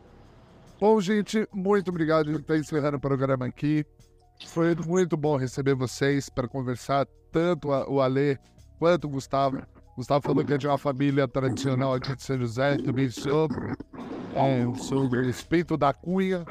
Bom, 0.80 0.98
gente, 1.00 1.46
muito 1.52 1.88
obrigado 1.88 2.30
por 2.30 2.40
estar 2.40 2.56
encerrando 2.56 2.96
o 2.96 3.00
programa 3.00 3.46
aqui. 3.46 3.84
Foi 4.46 4.74
muito 4.74 5.16
bom 5.16 5.36
receber 5.36 5.74
vocês 5.74 6.28
para 6.28 6.48
conversar, 6.48 7.06
tanto 7.30 7.68
o 7.68 8.00
Alê 8.00 8.38
quanto 8.78 9.04
o 9.06 9.10
Gustavo. 9.10 9.62
Gustavo 9.96 10.22
falou 10.22 10.44
que 10.44 10.54
é 10.54 10.58
de 10.58 10.66
uma 10.66 10.76
família 10.76 11.26
tradicional 11.26 11.94
aqui 11.94 12.14
de 12.14 12.22
São 12.22 12.38
José, 12.38 12.76
também 12.76 13.10
sou, 13.10 13.48
é, 14.34 14.78
sou 14.78 15.08
respeito 15.08 15.76
da 15.76 15.92
cunha. 15.92 16.44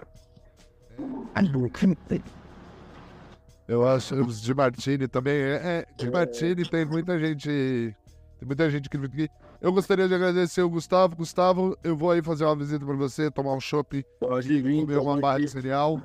Eu 3.67 3.87
acho 3.87 4.15
os 4.15 4.41
de 4.41 4.53
Martini 4.53 5.07
também. 5.07 5.33
É, 5.33 5.55
é, 5.63 5.87
de 5.97 6.09
Martini 6.09 6.67
tem 6.69 6.85
muita 6.85 7.17
gente. 7.17 7.49
Tem 7.49 8.45
muita 8.45 8.69
gente 8.69 8.89
que 8.89 8.97
aqui. 8.97 9.29
Eu 9.61 9.73
gostaria 9.73 10.07
de 10.07 10.13
agradecer 10.13 10.61
o 10.61 10.69
Gustavo. 10.69 11.15
Gustavo, 11.15 11.77
eu 11.83 11.97
vou 11.97 12.11
aí 12.11 12.21
fazer 12.21 12.45
uma 12.45 12.55
visita 12.55 12.85
para 12.85 12.95
você, 12.95 13.31
tomar 13.31 13.53
um 13.53 13.59
chopp, 13.59 14.05
comer 14.19 14.97
uma 14.97 15.19
barra 15.19 15.39
de 15.39 15.47
cereal. 15.47 15.99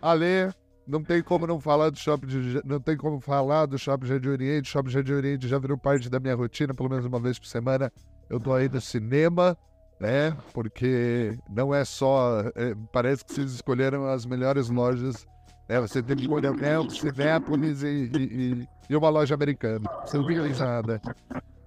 Ale, 0.00 0.50
não 0.86 1.02
tem 1.02 1.22
como 1.22 1.46
não 1.46 1.60
falar 1.60 1.90
do 1.90 1.98
shopping 1.98 2.26
de, 2.26 2.62
não 2.64 2.80
tem 2.80 2.96
como 2.96 3.20
falar 3.20 3.66
do 3.66 3.78
shopping 3.78 4.06
Jardim 4.06 4.28
Oriente. 4.28 4.70
O 4.70 4.72
shopping 4.72 4.90
Jardim 4.90 5.12
Oriente 5.12 5.46
já 5.46 5.58
virou 5.58 5.76
parte 5.76 6.08
da 6.08 6.18
minha 6.18 6.34
rotina, 6.34 6.72
pelo 6.72 6.88
menos 6.88 7.04
uma 7.04 7.20
vez 7.20 7.38
por 7.38 7.46
semana. 7.46 7.92
Eu 8.30 8.40
tô 8.40 8.54
aí 8.54 8.68
no 8.70 8.80
cinema, 8.80 9.56
né? 10.00 10.34
Porque 10.54 11.38
não 11.50 11.74
é 11.74 11.84
só. 11.84 12.40
É, 12.54 12.74
parece 12.90 13.22
que 13.22 13.34
vocês 13.34 13.52
escolheram 13.52 14.06
as 14.06 14.24
melhores 14.24 14.70
lojas. 14.70 15.26
Né? 15.68 15.80
Você 15.80 16.02
tem 16.02 16.16
que 16.16 16.22
escolher 16.22 16.50
o 16.50 16.90
Cinépolis 16.90 17.82
e, 17.82 18.10
e, 18.16 18.68
e, 18.88 18.96
uma 18.96 19.08
loja 19.08 19.34
americana. 19.34 19.88
Você 20.04 20.16
não 20.16 20.26
fica 20.26 20.42
nada 20.64 21.00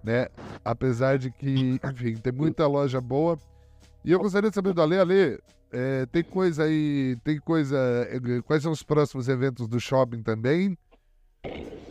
né? 0.04 0.28
Apesar 0.64 1.18
de 1.18 1.32
que, 1.32 1.80
enfim, 1.84 2.16
tem 2.16 2.34
muita 2.34 2.68
loja 2.68 3.00
boa. 3.00 3.38
E 4.04 4.12
eu 4.12 4.20
gostaria 4.20 4.50
de 4.50 4.56
saber 4.56 4.74
do 4.74 4.82
Ale, 4.82 4.98
Ale, 4.98 5.40
é, 5.72 6.06
tem 6.08 6.24
coisa 6.24 6.64
aí, 6.64 7.18
tem 7.24 7.40
coisa, 7.40 7.78
é, 8.10 8.42
quais 8.42 8.64
são 8.64 8.72
os 8.72 8.84
próximos 8.84 9.28
eventos 9.30 9.68
do 9.68 9.80
shopping 9.80 10.24
também? 10.24 10.78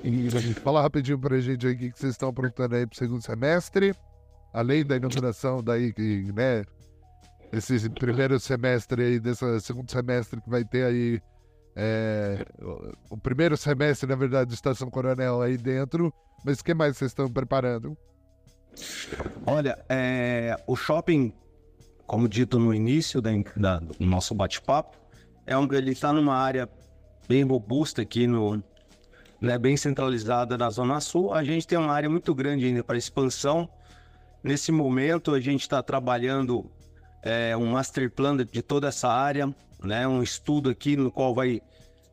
E 0.03 0.31
fala 0.55 0.83
rapidinho 0.83 1.19
pra 1.19 1.39
gente 1.41 1.67
aí 1.67 1.75
o 1.75 1.79
que 1.79 1.91
vocês 1.91 2.13
estão 2.13 2.31
aprontando 2.31 2.75
aí 2.75 2.87
pro 2.87 2.97
segundo 2.97 3.23
semestre, 3.23 3.95
além 4.53 4.85
da 4.85 4.97
inauguração 4.97 5.63
daí, 5.63 5.95
né, 6.35 6.65
esse 7.53 7.89
primeiro 7.91 8.41
semestre 8.41 9.03
aí, 9.03 9.21
desse 9.21 9.61
segundo 9.61 9.91
semestre 9.91 10.41
que 10.41 10.49
vai 10.49 10.65
ter 10.65 10.85
aí, 10.85 11.21
é, 11.77 12.45
o 13.09 13.17
primeiro 13.17 13.57
semestre, 13.57 14.09
na 14.09 14.17
verdade, 14.17 14.49
de 14.49 14.55
Estação 14.55 14.91
Coronel 14.91 15.41
aí 15.41 15.57
dentro, 15.57 16.13
mas 16.45 16.61
o 16.61 16.65
que 16.65 16.75
mais 16.75 16.97
vocês 16.97 17.11
estão 17.11 17.29
preparando? 17.29 17.97
Olha, 19.47 19.79
é, 19.89 20.57
o 20.67 20.77
shopping, 20.77 21.33
como 22.07 22.29
dito 22.29 22.59
no 22.59 22.73
início 22.75 23.21
da, 23.21 23.31
da, 23.57 23.79
do 23.79 24.07
nosso 24.07 24.35
bate-papo, 24.35 24.97
é 25.47 25.57
um, 25.57 25.73
ele 25.73 25.93
está 25.93 26.13
numa 26.13 26.35
área 26.35 26.69
bem 27.29 27.45
robusta 27.45 28.03
aqui 28.03 28.27
no, 28.27 28.63
né, 29.41 29.59
bem 29.59 29.77
centralizada 29.77 30.59
na 30.59 30.71
Zona 30.71 31.01
Sul. 31.01 31.33
A 31.33 31.43
gente 31.43 31.67
tem 31.67 31.79
uma 31.79 31.93
área 31.93 32.11
muito 32.11 32.35
grande 32.35 32.67
ainda 32.67 32.85
para 32.85 32.99
expansão. 32.99 33.69
Nesse 34.43 34.71
momento, 34.73 35.35
a 35.35 35.41
gente 35.41 35.63
está 35.63 35.83
trabalhando 35.83 36.71
é, 37.23 37.57
um 37.57 37.67
master 37.67 38.11
plan 38.11 38.37
de 38.37 38.63
toda 38.63 38.89
essa 38.89 39.09
área, 39.09 39.55
né, 39.83 40.07
um 40.07 40.23
estudo 40.23 40.71
aqui 40.71 40.97
no 40.97 41.11
qual 41.11 41.35
vai 41.35 41.61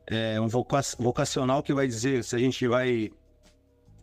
é, 0.06 0.40
um 0.40 0.48
vocacional 0.48 1.62
que 1.62 1.74
vai 1.74 1.86
dizer 1.86 2.24
se 2.24 2.34
a 2.34 2.38
gente 2.38 2.66
vai 2.66 3.10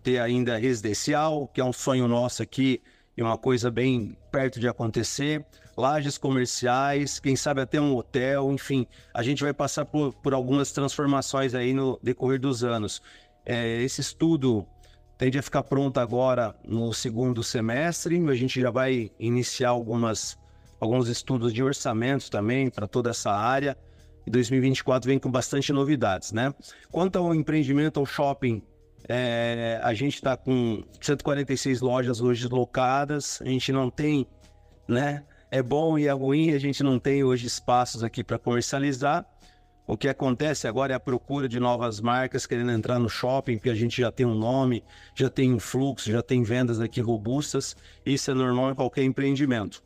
ter 0.03 0.19
ainda 0.19 0.55
residencial, 0.55 1.47
que 1.47 1.59
é 1.59 1.65
um 1.65 1.73
sonho 1.73 2.07
nosso 2.07 2.43
aqui 2.43 2.81
e 3.17 3.23
uma 3.23 3.37
coisa 3.37 3.71
bem 3.71 4.15
perto 4.31 4.59
de 4.59 4.67
acontecer. 4.67 5.43
Lajes 5.75 6.17
comerciais, 6.17 7.19
quem 7.19 7.35
sabe 7.35 7.61
até 7.61 7.81
um 7.81 7.95
hotel, 7.95 8.51
enfim, 8.51 8.85
a 9.13 9.23
gente 9.23 9.43
vai 9.43 9.53
passar 9.53 9.83
por, 9.83 10.13
por 10.13 10.33
algumas 10.33 10.71
transformações 10.71 11.55
aí 11.55 11.73
no 11.73 11.99
decorrer 12.03 12.39
dos 12.39 12.63
anos. 12.63 13.01
É, 13.45 13.81
esse 13.81 13.99
estudo 13.99 14.65
tende 15.17 15.39
a 15.39 15.41
ficar 15.41 15.63
pronto 15.63 15.99
agora 15.99 16.55
no 16.63 16.93
segundo 16.93 17.43
semestre, 17.43 18.23
a 18.29 18.35
gente 18.35 18.61
já 18.61 18.69
vai 18.69 19.11
iniciar 19.19 19.69
algumas, 19.69 20.37
alguns 20.79 21.07
estudos 21.07 21.53
de 21.53 21.63
orçamento 21.63 22.29
também 22.29 22.69
para 22.69 22.87
toda 22.87 23.09
essa 23.09 23.31
área. 23.31 23.77
E 24.25 24.31
2024 24.31 25.07
vem 25.07 25.19
com 25.19 25.29
bastante 25.29 25.71
novidades, 25.71 26.31
né? 26.31 26.53
Quanto 26.91 27.17
ao 27.17 27.33
empreendimento, 27.33 27.99
ao 27.99 28.05
shopping 28.05 28.61
é, 29.07 29.79
a 29.83 29.93
gente 29.93 30.15
está 30.15 30.35
com 30.35 30.83
146 30.99 31.81
lojas 31.81 32.21
hoje 32.21 32.47
locadas, 32.47 33.39
a 33.41 33.45
gente 33.45 33.71
não 33.71 33.89
tem, 33.89 34.27
né? 34.87 35.23
É 35.51 35.61
bom 35.61 35.97
e 35.97 36.07
é 36.07 36.11
ruim, 36.11 36.51
a 36.51 36.59
gente 36.59 36.83
não 36.83 36.97
tem 36.99 37.23
hoje 37.23 37.45
espaços 37.45 38.03
aqui 38.03 38.23
para 38.23 38.39
comercializar. 38.39 39.25
O 39.87 39.95
que 39.95 40.07
acontece 40.07 40.67
agora 40.67 40.93
é 40.93 40.95
a 40.95 40.99
procura 40.99 41.47
de 41.47 41.59
novas 41.59 42.01
marcas 42.01 42.47
querendo 42.47 42.71
entrar 42.71 42.97
no 42.97 43.07
shopping, 43.07 43.57
porque 43.57 43.69
a 43.69 43.75
gente 43.75 44.01
já 44.01 44.11
tem 44.11 44.25
um 44.25 44.33
nome, 44.33 44.83
já 45.13 45.29
tem 45.29 45.53
um 45.53 45.59
fluxo, 45.59 46.11
já 46.11 46.23
tem 46.23 46.41
vendas 46.41 46.79
aqui 46.79 46.99
robustas. 46.99 47.77
Isso 48.03 48.31
é 48.31 48.33
normal 48.33 48.71
em 48.71 48.75
qualquer 48.75 49.03
empreendimento. 49.03 49.83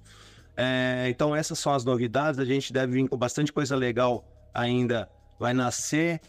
É, 0.61 1.07
então, 1.07 1.33
essas 1.33 1.57
são 1.57 1.73
as 1.73 1.85
novidades. 1.85 2.37
A 2.37 2.43
gente 2.43 2.73
deve 2.73 2.91
vir 2.91 3.07
com 3.07 3.15
bastante 3.15 3.53
coisa 3.53 3.77
legal 3.77 4.25
ainda. 4.53 5.09
Vai 5.39 5.53
nascer 5.53 6.19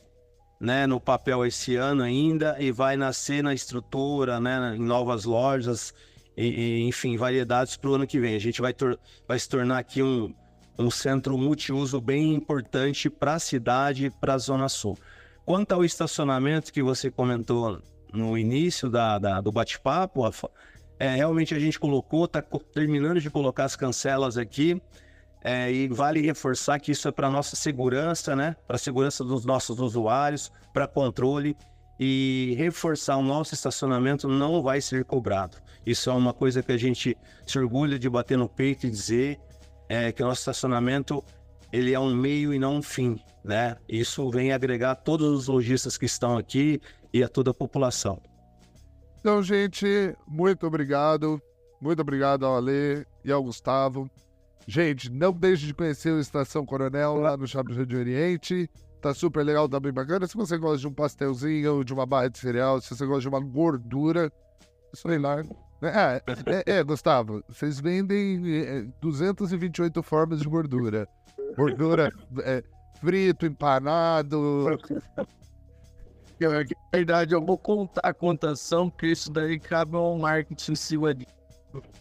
né, 0.60 0.86
no 0.86 1.00
papel 1.00 1.44
esse 1.44 1.74
ano 1.74 2.04
ainda 2.04 2.56
e 2.60 2.70
vai 2.70 2.96
nascer 2.96 3.42
na 3.42 3.52
estrutura, 3.52 4.38
né, 4.38 4.76
em 4.76 4.82
novas 4.82 5.24
lojas, 5.24 5.92
e, 6.36 6.46
e 6.46 6.82
enfim, 6.86 7.16
variedades 7.16 7.76
para 7.76 7.90
o 7.90 7.94
ano 7.94 8.06
que 8.06 8.20
vem. 8.20 8.36
A 8.36 8.38
gente 8.38 8.60
vai, 8.60 8.72
vai 9.26 9.36
se 9.36 9.48
tornar 9.48 9.78
aqui 9.78 10.00
um, 10.00 10.32
um 10.78 10.92
centro 10.92 11.36
multiuso 11.36 12.00
bem 12.00 12.32
importante 12.32 13.10
para 13.10 13.34
a 13.34 13.38
cidade 13.40 14.06
e 14.06 14.10
para 14.10 14.34
a 14.34 14.38
Zona 14.38 14.68
Sul. 14.68 14.96
Quanto 15.44 15.72
ao 15.72 15.84
estacionamento 15.84 16.72
que 16.72 16.84
você 16.84 17.10
comentou 17.10 17.82
no 18.12 18.38
início 18.38 18.88
da, 18.88 19.18
da 19.18 19.40
do 19.40 19.50
bate-papo, 19.50 20.24
é, 21.00 21.14
realmente 21.16 21.54
a 21.54 21.58
gente 21.58 21.80
colocou, 21.80 22.26
está 22.26 22.42
terminando 22.74 23.22
de 23.22 23.30
colocar 23.30 23.64
as 23.64 23.74
cancelas 23.74 24.36
aqui. 24.36 24.80
É, 25.42 25.72
e 25.72 25.88
vale 25.88 26.20
reforçar 26.20 26.78
que 26.78 26.92
isso 26.92 27.08
é 27.08 27.10
para 27.10 27.30
nossa 27.30 27.56
segurança, 27.56 28.36
né? 28.36 28.54
Para 28.66 28.76
a 28.76 28.78
segurança 28.78 29.24
dos 29.24 29.46
nossos 29.46 29.80
usuários, 29.80 30.52
para 30.74 30.86
controle 30.86 31.56
e 31.98 32.54
reforçar 32.58 33.16
o 33.16 33.22
nosso 33.22 33.54
estacionamento 33.54 34.28
não 34.28 34.62
vai 34.62 34.82
ser 34.82 35.06
cobrado. 35.06 35.56
Isso 35.86 36.10
é 36.10 36.12
uma 36.12 36.34
coisa 36.34 36.62
que 36.62 36.72
a 36.72 36.76
gente 36.76 37.16
se 37.46 37.58
orgulha 37.58 37.98
de 37.98 38.10
bater 38.10 38.36
no 38.36 38.50
peito 38.50 38.86
e 38.86 38.90
dizer 38.90 39.40
é, 39.88 40.12
que 40.12 40.22
o 40.22 40.26
nosso 40.26 40.42
estacionamento 40.42 41.24
ele 41.72 41.94
é 41.94 41.98
um 41.98 42.14
meio 42.14 42.52
e 42.52 42.58
não 42.58 42.76
um 42.76 42.82
fim, 42.82 43.18
né? 43.42 43.78
Isso 43.88 44.28
vem 44.28 44.52
agregar 44.52 44.96
todos 44.96 45.26
os 45.30 45.46
lojistas 45.46 45.96
que 45.96 46.04
estão 46.04 46.36
aqui 46.36 46.78
e 47.14 47.22
a 47.22 47.28
toda 47.28 47.52
a 47.52 47.54
população. 47.54 48.20
Então, 49.20 49.42
gente, 49.42 49.86
muito 50.26 50.66
obrigado. 50.66 51.40
Muito 51.80 52.00
obrigado 52.00 52.44
ao 52.44 52.56
Ale 52.56 53.06
e 53.22 53.30
ao 53.30 53.42
Gustavo. 53.42 54.10
Gente, 54.66 55.10
não 55.10 55.32
deixe 55.32 55.66
de 55.66 55.74
conhecer 55.74 56.10
o 56.10 56.20
Estação 56.20 56.64
Coronel 56.64 57.16
lá 57.16 57.36
no 57.36 57.46
Shopping 57.46 57.84
de 57.84 57.96
Oriente. 57.96 58.70
Tá 59.00 59.14
super 59.14 59.44
legal, 59.44 59.68
tá 59.68 59.78
bem 59.78 59.92
bacana. 59.92 60.26
Se 60.26 60.36
você 60.36 60.56
gosta 60.56 60.78
de 60.78 60.86
um 60.86 60.92
pastelzinho, 60.92 61.84
de 61.84 61.92
uma 61.92 62.06
barra 62.06 62.28
de 62.28 62.38
cereal, 62.38 62.80
se 62.80 62.94
você 62.94 63.06
gosta 63.06 63.22
de 63.22 63.28
uma 63.28 63.40
gordura, 63.40 64.32
sei 64.94 65.18
lá. 65.18 65.42
É, 65.82 66.22
é, 66.66 66.78
é 66.78 66.84
Gustavo, 66.84 67.42
vocês 67.48 67.80
vendem 67.80 68.42
é, 68.62 68.84
228 69.00 70.02
formas 70.02 70.40
de 70.40 70.48
gordura. 70.48 71.08
Gordura 71.56 72.12
é, 72.42 72.62
frito, 73.00 73.46
empanado. 73.46 74.78
Na 76.40 76.64
verdade, 76.92 77.34
eu 77.34 77.44
vou 77.44 77.58
contar 77.58 78.00
a 78.02 78.14
contação, 78.14 78.88
porque 78.88 79.08
isso 79.08 79.30
daí 79.30 79.58
cabe 79.58 79.96
um 79.96 80.18
marketing 80.18 80.72
em 80.72 80.76
cima. 80.76 81.14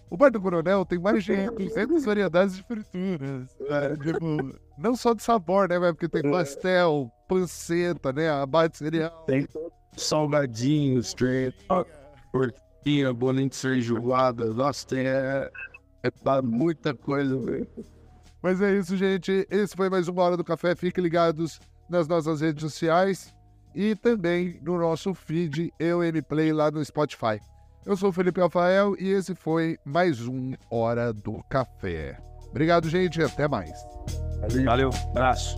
O 0.09 0.17
Bar 0.17 0.31
do 0.31 0.41
Coronel 0.41 0.85
tem 0.85 0.97
mais 0.97 1.23
de 1.23 1.49
200 1.51 2.05
variedades 2.05 2.55
de 2.55 2.63
frituras. 2.63 3.55
É, 3.61 3.95
tipo, 3.97 4.59
não 4.77 4.95
só 4.95 5.13
de 5.13 5.21
sabor, 5.21 5.67
né? 5.69 5.77
Porque 5.91 6.07
tem 6.07 6.23
pastel, 6.23 7.11
panceta, 7.27 8.13
né? 8.13 8.29
A 8.29 8.45
barra 8.45 8.67
de 8.67 8.77
cereal. 8.77 9.23
Tem 9.27 9.47
salgadinhos, 9.95 11.13
trem, 11.13 11.53
porquinha, 12.31 13.13
bolinho 13.13 13.49
de 13.49 13.57
feijoada. 13.57 14.45
Nossa, 14.53 14.87
tem 14.87 15.05
é, 15.05 15.51
é 16.03 16.41
muita 16.41 16.93
coisa, 16.93 17.37
velho. 17.37 17.67
Mas 18.41 18.61
é 18.61 18.73
isso, 18.73 18.95
gente. 18.95 19.45
Esse 19.51 19.75
foi 19.75 19.89
mais 19.89 20.07
uma 20.07 20.23
Hora 20.23 20.37
do 20.37 20.45
Café. 20.45 20.73
Fiquem 20.75 21.03
ligados 21.03 21.59
nas 21.89 22.07
nossas 22.07 22.41
redes 22.41 22.63
sociais 22.63 23.37
e 23.73 23.95
também 23.95 24.59
no 24.61 24.77
nosso 24.77 25.13
feed 25.13 25.73
Eu 25.79 25.99
Play 26.27 26.51
lá 26.53 26.71
no 26.71 26.83
Spotify. 26.83 27.39
Eu 27.85 27.95
sou 27.95 28.09
o 28.09 28.13
Felipe 28.13 28.41
Rafael 28.41 28.95
e 28.99 29.09
esse 29.09 29.33
foi 29.33 29.77
mais 29.85 30.27
um 30.27 30.53
Hora 30.69 31.13
do 31.13 31.43
Café. 31.49 32.17
Obrigado, 32.49 32.89
gente, 32.89 33.19
e 33.19 33.23
até 33.23 33.47
mais. 33.47 33.71
Valeu, 34.65 34.89
abraço. 35.11 35.57